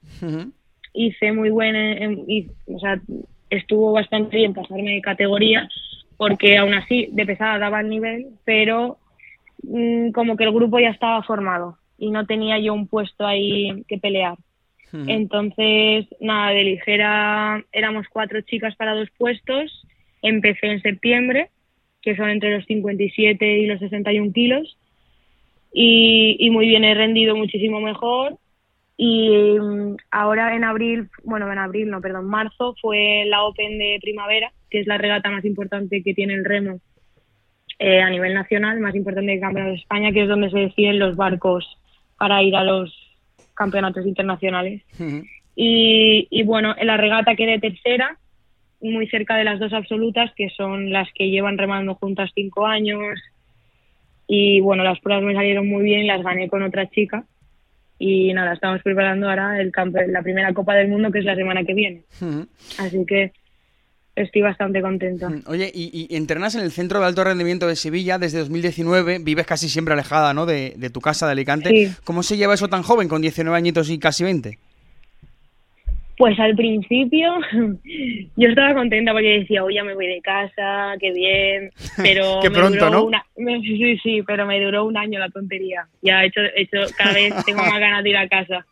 hice 0.95 1.33
muy 1.33 1.51
buena, 1.51 1.95
y, 2.29 2.49
o 2.67 2.79
sea, 2.79 3.01
estuvo 3.51 3.91
bastante 3.91 4.37
bien 4.37 4.55
pasarme 4.55 4.93
de 4.93 5.01
categoría, 5.01 5.69
porque 6.17 6.59
aún 6.59 6.75
así 6.75 7.09
de 7.11 7.27
pesada 7.27 7.59
daba 7.59 7.81
el 7.81 7.89
nivel, 7.89 8.29
pero 8.45 8.99
como 10.15 10.37
que 10.37 10.45
el 10.45 10.53
grupo 10.53 10.79
ya 10.79 10.91
estaba 10.91 11.23
formado 11.23 11.79
y 11.99 12.11
no 12.11 12.27
tenía 12.27 12.59
yo 12.59 12.75
un 12.75 12.89
puesto 12.89 13.27
ahí 13.27 13.85
que 13.89 13.99
pelear. 13.99 14.37
Entonces, 14.93 16.07
nada, 16.21 16.51
de 16.51 16.65
ligera 16.65 17.65
éramos 17.73 18.07
cuatro 18.09 18.43
chicas 18.43 18.77
para 18.77 18.95
dos 18.95 19.09
puestos. 19.17 19.87
Empecé 20.21 20.67
en 20.67 20.83
septiembre, 20.83 21.49
que 22.03 22.15
son 22.15 22.29
entre 22.29 22.55
los 22.55 22.67
57 22.67 23.59
y 23.59 23.67
los 23.67 23.81
61 23.81 24.33
kilos. 24.33 24.77
Y, 25.73 26.37
y 26.39 26.51
muy 26.51 26.67
bien, 26.67 26.85
he 26.85 26.95
rendido 26.95 27.35
muchísimo 27.37 27.81
mejor. 27.81 28.37
Y 28.99 29.31
mm, 29.59 29.97
ahora 30.11 30.55
en 30.55 30.65
abril, 30.65 31.09
bueno, 31.25 31.51
en 31.51 31.59
abril, 31.59 31.89
no, 31.89 32.03
perdón, 32.03 32.27
marzo 32.27 32.75
fue 32.83 33.25
la 33.27 33.45
Open 33.45 33.79
de 33.79 33.99
primavera, 34.03 34.53
que 34.69 34.81
es 34.81 34.87
la 34.87 34.99
regata 34.99 35.31
más 35.31 35.45
importante 35.47 36.03
que 36.03 36.13
tiene 36.13 36.35
el 36.35 36.45
remo 36.45 36.81
eh, 37.79 38.01
a 38.01 38.11
nivel 38.11 38.35
nacional, 38.35 38.81
más 38.81 38.95
importante 38.95 39.35
que 39.35 39.41
Campeonato 39.41 39.73
de 39.73 39.79
España, 39.79 40.13
que 40.13 40.23
es 40.23 40.29
donde 40.29 40.51
se 40.51 40.59
deciden 40.59 40.99
los 40.99 41.17
barcos 41.17 41.67
para 42.19 42.43
ir 42.43 42.55
a 42.55 42.65
los 42.65 42.95
campeonatos 43.55 44.07
internacionales. 44.07 44.83
y, 45.55 46.43
bueno, 46.45 46.75
en 46.79 46.87
la 46.87 46.97
regata 46.97 47.35
quedé 47.35 47.59
tercera, 47.59 48.17
muy 48.81 49.07
cerca 49.09 49.37
de 49.37 49.45
las 49.45 49.61
dos 49.61 49.73
absolutas, 49.73 50.33
que 50.35 50.49
son 50.51 50.91
las 50.91 51.09
que 51.15 51.31
llevan 51.31 51.59
remando 51.59 51.95
juntas 51.95 52.31
cinco 52.35 52.67
años. 52.67 53.19
Y 54.27 54.61
bueno, 54.61 54.83
las 54.83 55.01
pruebas 55.01 55.25
me 55.25 55.35
salieron 55.35 55.69
muy 55.69 55.85
bien, 55.85 56.07
las 56.07 56.23
gané 56.23 56.49
con 56.49 56.63
otra 56.63 56.89
chica. 56.89 57.25
Y 57.99 58.33
nada, 58.33 58.55
estamos 58.55 58.83
preparando 58.83 59.29
ahora 59.29 59.61
el 59.61 59.73
la 60.09 60.23
primera 60.23 60.53
Copa 60.53 60.75
del 60.75 60.89
Mundo, 60.89 61.13
que 61.13 61.21
es 61.21 61.25
la 61.25 61.37
semana 61.37 61.65
que 61.65 61.75
viene. 61.75 62.03
Así 62.79 63.05
que 63.07 63.33
estoy 64.17 64.43
bastante 64.43 64.81
contenta. 64.83 65.29
Mm, 65.29 65.45
oye, 65.47 65.71
y, 65.75 66.15
entrenas 66.15 66.55
en 66.55 66.63
el 66.63 66.71
Centro 66.71 67.01
de 67.01 67.07
Alto 67.07 67.25
Rendimiento 67.25 67.67
de 67.67 67.77
Sevilla 67.77 68.19
desde 68.19 68.39
2019, 68.41 69.19
vives 69.21 69.47
casi 69.47 69.69
siempre 69.69 69.95
alejada 69.95 70.35
¿no? 70.35 70.47
de, 70.47 70.91
tu 70.93 71.01
casa 71.01 71.27
de 71.27 71.33
Alicante. 71.33 71.91
¿Cómo 72.05 72.23
se 72.23 72.37
lleva 72.37 72.55
eso 72.55 72.69
tan 72.69 72.83
joven, 72.83 73.09
con 73.09 73.23
19 73.23 73.57
añitos 73.57 73.91
y 73.91 73.99
casi 73.99 74.25
20? 74.25 74.59
Pues 76.19 76.39
al 76.39 76.55
principio 76.55 77.33
yo 78.37 78.49
estaba 78.49 78.75
contenta 78.75 79.13
porque 79.13 79.41
decía, 79.41 79.65
oye, 79.65 79.77
ya 79.77 79.85
me 79.85 79.95
voy 79.95 80.07
de 80.07 80.21
casa, 80.21 80.95
qué 81.01 81.11
bien, 81.11 81.71
pero 81.97 82.39
qué 82.43 82.51
pronto, 82.51 82.91
¿no? 82.91 83.11
sí, 83.63 83.99
sí, 83.99 84.23
pero 84.27 84.47
me 84.47 84.61
duró 84.61 84.85
un 84.85 84.97
año 84.97 85.19
la 85.19 85.31
tontería. 85.31 85.87
Ya 86.03 86.23
he 86.23 86.27
hecho, 86.27 86.41
he 86.41 86.63
hecho 86.63 86.79
cada 86.97 87.15
vez 87.15 87.35
tengo 87.45 87.63
más 87.63 87.81
ganas 87.81 88.05
de 88.05 88.11
ir 88.11 88.17
a 88.17 88.29
casa. 88.29 88.65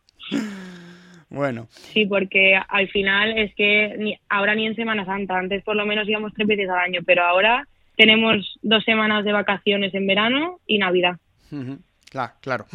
Bueno. 1.30 1.68
Sí, 1.70 2.06
porque 2.06 2.60
al 2.68 2.88
final 2.88 3.38
es 3.38 3.54
que 3.54 3.94
ni, 3.98 4.18
ahora 4.28 4.54
ni 4.54 4.66
en 4.66 4.74
Semana 4.74 5.04
Santa, 5.04 5.38
antes 5.38 5.62
por 5.62 5.76
lo 5.76 5.86
menos 5.86 6.08
íbamos 6.08 6.34
tres 6.34 6.46
veces 6.46 6.68
al 6.68 6.78
año, 6.78 7.00
pero 7.06 7.22
ahora 7.24 7.66
tenemos 7.96 8.58
dos 8.62 8.84
semanas 8.84 9.24
de 9.24 9.32
vacaciones 9.32 9.94
en 9.94 10.06
verano 10.06 10.58
y 10.66 10.78
Navidad. 10.78 11.16
Claro, 12.10 12.32
claro. 12.40 12.66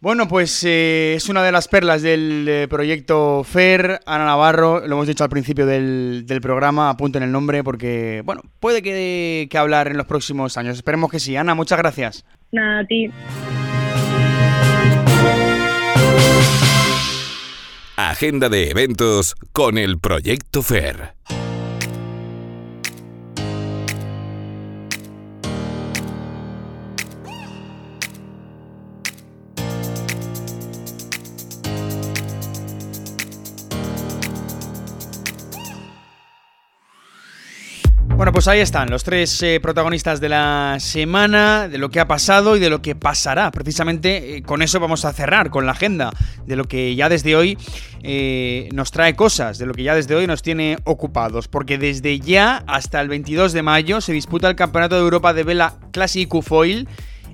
Bueno, 0.00 0.26
pues 0.26 0.64
eh, 0.64 1.14
es 1.14 1.28
una 1.28 1.44
de 1.44 1.52
las 1.52 1.68
perlas 1.68 2.02
del 2.02 2.44
eh, 2.48 2.66
proyecto 2.68 3.44
FER, 3.44 4.00
Ana 4.04 4.24
Navarro, 4.24 4.80
lo 4.80 4.96
hemos 4.96 5.06
dicho 5.06 5.22
al 5.22 5.30
principio 5.30 5.64
del, 5.64 6.24
del 6.26 6.40
programa, 6.40 6.90
apunten 6.90 7.22
el 7.22 7.30
nombre 7.30 7.62
porque, 7.62 8.20
bueno, 8.24 8.42
puede 8.58 8.82
que, 8.82 9.46
que 9.48 9.58
hablar 9.58 9.86
en 9.86 9.96
los 9.96 10.06
próximos 10.06 10.56
años. 10.56 10.76
Esperemos 10.76 11.08
que 11.08 11.20
sí. 11.20 11.36
Ana, 11.36 11.54
muchas 11.54 11.78
gracias. 11.78 12.26
Nada, 12.50 12.80
a 12.80 12.84
ti. 12.84 13.12
Agenda 18.10 18.48
de 18.48 18.70
eventos 18.70 19.36
con 19.52 19.78
el 19.78 20.00
Proyecto 20.00 20.62
FER. 20.62 21.14
Bueno, 38.22 38.34
pues 38.34 38.46
ahí 38.46 38.60
están 38.60 38.88
los 38.88 39.02
tres 39.02 39.42
eh, 39.42 39.58
protagonistas 39.60 40.20
de 40.20 40.28
la 40.28 40.76
semana, 40.78 41.66
de 41.66 41.76
lo 41.76 41.90
que 41.90 41.98
ha 41.98 42.06
pasado 42.06 42.56
y 42.56 42.60
de 42.60 42.70
lo 42.70 42.80
que 42.80 42.94
pasará. 42.94 43.50
Precisamente 43.50 44.36
eh, 44.36 44.42
con 44.44 44.62
eso 44.62 44.78
vamos 44.78 45.04
a 45.04 45.12
cerrar, 45.12 45.50
con 45.50 45.66
la 45.66 45.72
agenda 45.72 46.12
de 46.46 46.54
lo 46.54 46.66
que 46.66 46.94
ya 46.94 47.08
desde 47.08 47.34
hoy 47.34 47.58
eh, 48.04 48.68
nos 48.72 48.92
trae 48.92 49.16
cosas, 49.16 49.58
de 49.58 49.66
lo 49.66 49.74
que 49.74 49.82
ya 49.82 49.96
desde 49.96 50.14
hoy 50.14 50.28
nos 50.28 50.40
tiene 50.40 50.78
ocupados. 50.84 51.48
Porque 51.48 51.78
desde 51.78 52.20
ya 52.20 52.62
hasta 52.68 53.00
el 53.00 53.08
22 53.08 53.54
de 53.54 53.62
mayo 53.62 54.00
se 54.00 54.12
disputa 54.12 54.48
el 54.48 54.54
Campeonato 54.54 54.94
de 54.94 55.00
Europa 55.00 55.34
de 55.34 55.42
Vela 55.42 55.74
Classic 55.90 56.30
Foil 56.42 56.86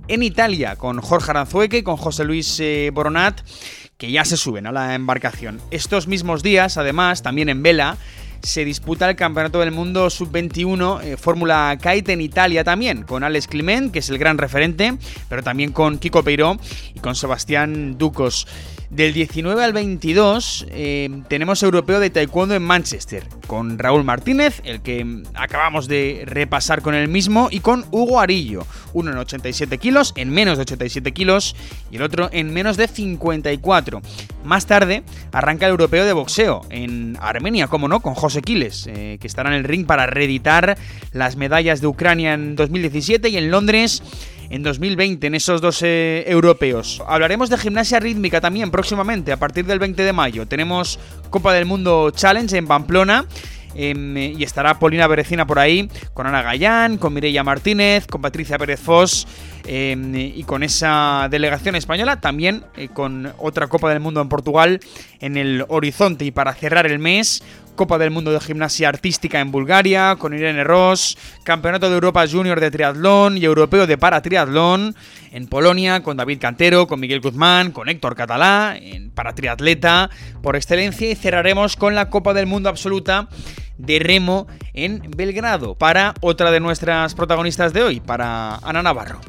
en 0.09 0.23
Italia, 0.23 0.77
con 0.77 1.03
Jorge 1.03 1.33
Aranzueque 1.33 1.77
y 1.77 1.83
con 1.83 1.99
José 1.99 2.25
Luis 2.25 2.63
Boronat, 2.95 3.43
que 3.99 4.11
ya 4.11 4.25
se 4.25 4.39
suben 4.39 4.67
a 4.67 4.73
la 4.73 4.95
embarcación. 4.95 5.61
Estos 5.71 6.09
mismos 6.09 6.43
días, 6.43 6.79
además, 6.79 7.21
también 7.21 7.51
en 7.51 7.63
vela, 7.63 7.99
se 8.43 8.65
disputa 8.65 9.09
el 9.09 9.17
Campeonato 9.17 9.61
del 9.61 9.71
Mundo 9.71 10.11
Sub-21 10.11 11.03
eh, 11.03 11.17
Fórmula 11.17 11.77
Kite 11.81 12.13
en 12.13 12.21
Italia 12.21 12.65
también, 12.65 13.03
con 13.03 13.25
Alex 13.25 13.47
Clement, 13.49 13.93
que 13.93 13.99
es 14.01 14.11
el 14.11 14.19
gran 14.19 14.39
referente, 14.39 14.97
pero 15.29 15.43
también 15.43 15.73
con 15.73 15.99
Kiko 15.99 16.23
Peiró 16.23 16.59
y 16.95 17.01
con 17.01 17.15
Sebastián 17.15 17.99
Ducos. 17.99 18.47
Del 18.91 19.13
19 19.13 19.63
al 19.63 19.75
22 19.75 20.67
eh, 20.71 21.11
tenemos 21.29 21.63
europeo 21.63 22.01
de 22.01 22.09
taekwondo 22.09 22.55
en 22.55 22.63
Manchester, 22.63 23.29
con 23.47 23.79
Raúl 23.79 24.03
Martínez, 24.03 24.63
el 24.65 24.81
que 24.81 25.25
acabamos 25.35 25.89
de 25.89 26.23
repasar 26.25 26.81
con 26.81 26.95
él 26.95 27.07
mismo, 27.07 27.49
y 27.51 27.61
con 27.61 27.85
Hugo 27.91 28.19
Arillo, 28.19 28.67
uno 28.95 29.11
en 29.11 29.19
87 29.19 29.77
kilos, 29.77 30.15
en 30.17 30.31
menos 30.31 30.57
de 30.57 30.63
87 30.63 31.13
kilos, 31.13 31.55
y 31.91 31.97
el 31.97 32.03
otro 32.03 32.31
en 32.33 32.51
menos 32.55 32.79
de 32.79 32.89
54. 32.89 34.01
Más 34.45 34.65
tarde 34.65 35.03
arranca 35.33 35.67
el 35.67 35.73
europeo 35.73 36.07
de 36.07 36.15
boxeo 36.15 36.63
en 36.71 37.19
Armenia, 37.21 37.67
como 37.67 37.89
no, 37.89 38.01
con 38.01 38.15
José 38.15 38.41
Quiles, 38.41 38.87
eh, 38.87 39.19
que 39.21 39.27
estará 39.27 39.51
en 39.51 39.57
el 39.57 39.65
ring 39.65 39.85
para 39.85 40.07
reeditar 40.07 40.79
las 41.13 41.37
medallas 41.37 41.83
de 41.83 41.89
Ucrania 41.89 42.33
en 42.33 42.57
2017 42.57 43.29
y 43.29 43.37
en 43.37 43.51
Londres 43.51 44.03
en 44.51 44.63
2020 44.63 45.27
en 45.27 45.35
esos 45.35 45.61
dos 45.61 45.83
eh, 45.83 46.25
europeos. 46.27 47.03
Hablaremos 47.07 47.51
de 47.51 47.59
gimnasia 47.59 48.01
rítmica 48.01 48.41
también 48.41 48.71
próximamente, 48.71 49.33
a 49.33 49.37
partir 49.37 49.65
del 49.67 49.79
20 49.79 50.03
de 50.03 50.13
mayo. 50.13 50.47
Tenemos 50.47 50.99
Copa 51.31 51.53
del 51.53 51.67
Mundo 51.67 52.11
Challenge 52.11 52.57
en 52.57 52.67
Pamplona. 52.67 53.27
Em, 53.75 54.17
y 54.17 54.43
estará 54.43 54.79
Polina 54.79 55.07
Berecina 55.07 55.47
por 55.47 55.59
ahí, 55.59 55.89
con 56.15 56.27
Ana 56.27 56.43
Gallán, 56.43 56.97
con 56.97 57.13
Mireia 57.13 57.45
Martínez, 57.45 58.07
con 58.07 58.21
Patricia 58.23 58.59
Pérez 58.59 58.81
Foss 58.81 59.27
em, 59.67 60.15
y 60.15 60.43
con 60.45 60.63
esa 60.63 61.29
delegación 61.31 61.75
española, 61.75 62.21
también 62.21 62.65
eh, 62.77 62.89
con 62.89 63.33
otra 63.39 63.67
Copa 63.67 63.91
del 63.91 64.01
Mundo 64.01 64.21
en 64.21 64.29
Portugal 64.29 64.81
en 65.21 65.37
el 65.37 65.65
horizonte. 65.69 66.25
Y 66.25 66.31
para 66.31 66.55
cerrar 66.55 66.87
el 66.87 66.99
mes, 66.99 67.43
Copa 67.79 67.97
del 67.97 68.11
Mundo 68.11 68.33
de 68.33 68.41
Gimnasia 68.41 68.89
Artística 68.89 69.39
en 69.39 69.53
Bulgaria, 69.53 70.17
con 70.19 70.35
Irene 70.35 70.65
Ross, 70.65 71.17
Campeonato 71.45 71.89
de 71.89 71.95
Europa 71.95 72.27
Junior 72.29 72.59
de 72.59 72.73
Triatlón 72.73 73.39
y 73.39 73.45
Europeo 73.45 73.87
de 73.87 73.97
Paratriatlón 73.97 74.97
en 75.31 75.47
Polonia, 75.47 76.03
con 76.03 76.17
David 76.17 76.41
Cantero, 76.41 76.89
con 76.89 76.99
Miguel 76.99 77.21
Guzmán, 77.21 77.71
con 77.71 77.89
Héctor 77.89 78.17
Catalá, 78.17 78.77
en 78.77 79.11
Paratriatleta 79.11 80.11
por 80.43 80.57
excelencia, 80.57 81.09
y 81.09 81.15
cerraremos 81.15 81.77
con 81.77 81.95
la 81.95 82.11
Copa 82.11 82.35
del 82.35 82.47
Mundo 82.47 82.69
Absoluta 82.69 83.29
de 83.79 84.01
Remo 84.01 84.49
en 84.75 85.01
Belgrado, 85.17 85.77
para 85.77 86.15
otra 86.21 86.51
de 86.51 86.59
nuestras 86.59 87.15
protagonistas 87.15 87.73
de 87.73 87.85
hoy, 87.85 88.01
para 88.01 88.57
Ana 88.57 88.83
Navarro. 88.83 89.21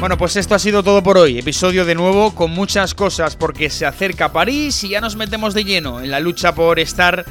Bueno, 0.00 0.16
pues 0.16 0.36
esto 0.36 0.54
ha 0.54 0.60
sido 0.60 0.84
todo 0.84 1.02
por 1.02 1.18
hoy. 1.18 1.40
Episodio 1.40 1.84
de 1.84 1.96
nuevo 1.96 2.32
con 2.32 2.52
muchas 2.52 2.94
cosas 2.94 3.34
porque 3.34 3.68
se 3.68 3.84
acerca 3.84 4.32
París 4.32 4.84
y 4.84 4.90
ya 4.90 5.00
nos 5.00 5.16
metemos 5.16 5.54
de 5.54 5.64
lleno 5.64 6.00
en 6.00 6.12
la 6.12 6.20
lucha 6.20 6.54
por 6.54 6.78
estar 6.78 7.24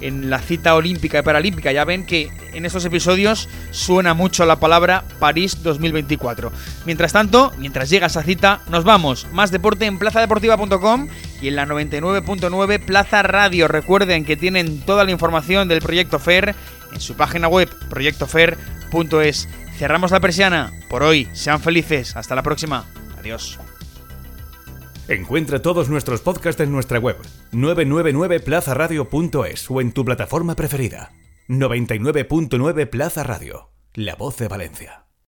en 0.00 0.30
la 0.30 0.38
cita 0.38 0.74
olímpica 0.74 1.18
y 1.18 1.22
paralímpica. 1.22 1.70
Ya 1.70 1.84
ven 1.84 2.06
que 2.06 2.30
en 2.54 2.64
estos 2.64 2.86
episodios 2.86 3.50
suena 3.72 4.14
mucho 4.14 4.46
la 4.46 4.58
palabra 4.58 5.04
París 5.18 5.62
2024. 5.62 6.50
Mientras 6.86 7.12
tanto, 7.12 7.52
mientras 7.58 7.90
llega 7.90 8.06
esa 8.06 8.22
cita, 8.22 8.62
nos 8.70 8.84
vamos. 8.84 9.26
Más 9.32 9.50
deporte 9.50 9.84
en 9.84 9.98
plazadeportiva.com 9.98 11.08
y 11.42 11.48
en 11.48 11.56
la 11.56 11.66
99.9 11.66 12.86
Plaza 12.86 13.22
Radio. 13.22 13.68
Recuerden 13.68 14.24
que 14.24 14.38
tienen 14.38 14.80
toda 14.80 15.04
la 15.04 15.10
información 15.10 15.68
del 15.68 15.82
proyecto 15.82 16.18
FER 16.18 16.54
en 16.90 17.00
su 17.00 17.16
página 17.16 17.48
web 17.48 17.68
proyectofer.es. 17.90 19.48
Cerramos 19.78 20.10
la 20.10 20.20
persiana. 20.20 20.72
Por 20.88 21.02
hoy, 21.02 21.28
sean 21.32 21.60
felices. 21.60 22.16
Hasta 22.16 22.34
la 22.34 22.42
próxima. 22.42 22.86
Adiós. 23.18 23.58
Encuentra 25.08 25.60
todos 25.60 25.90
nuestros 25.90 26.22
podcasts 26.22 26.62
en 26.62 26.72
nuestra 26.72 26.98
web 26.98 27.18
999plazaradio.es 27.52 29.70
o 29.70 29.80
en 29.80 29.92
tu 29.92 30.04
plataforma 30.04 30.56
preferida. 30.56 31.12
99.9 31.48 32.88
Plaza 32.88 33.22
Radio, 33.22 33.70
la 33.92 34.14
voz 34.14 34.38
de 34.38 34.48
Valencia. 34.48 35.03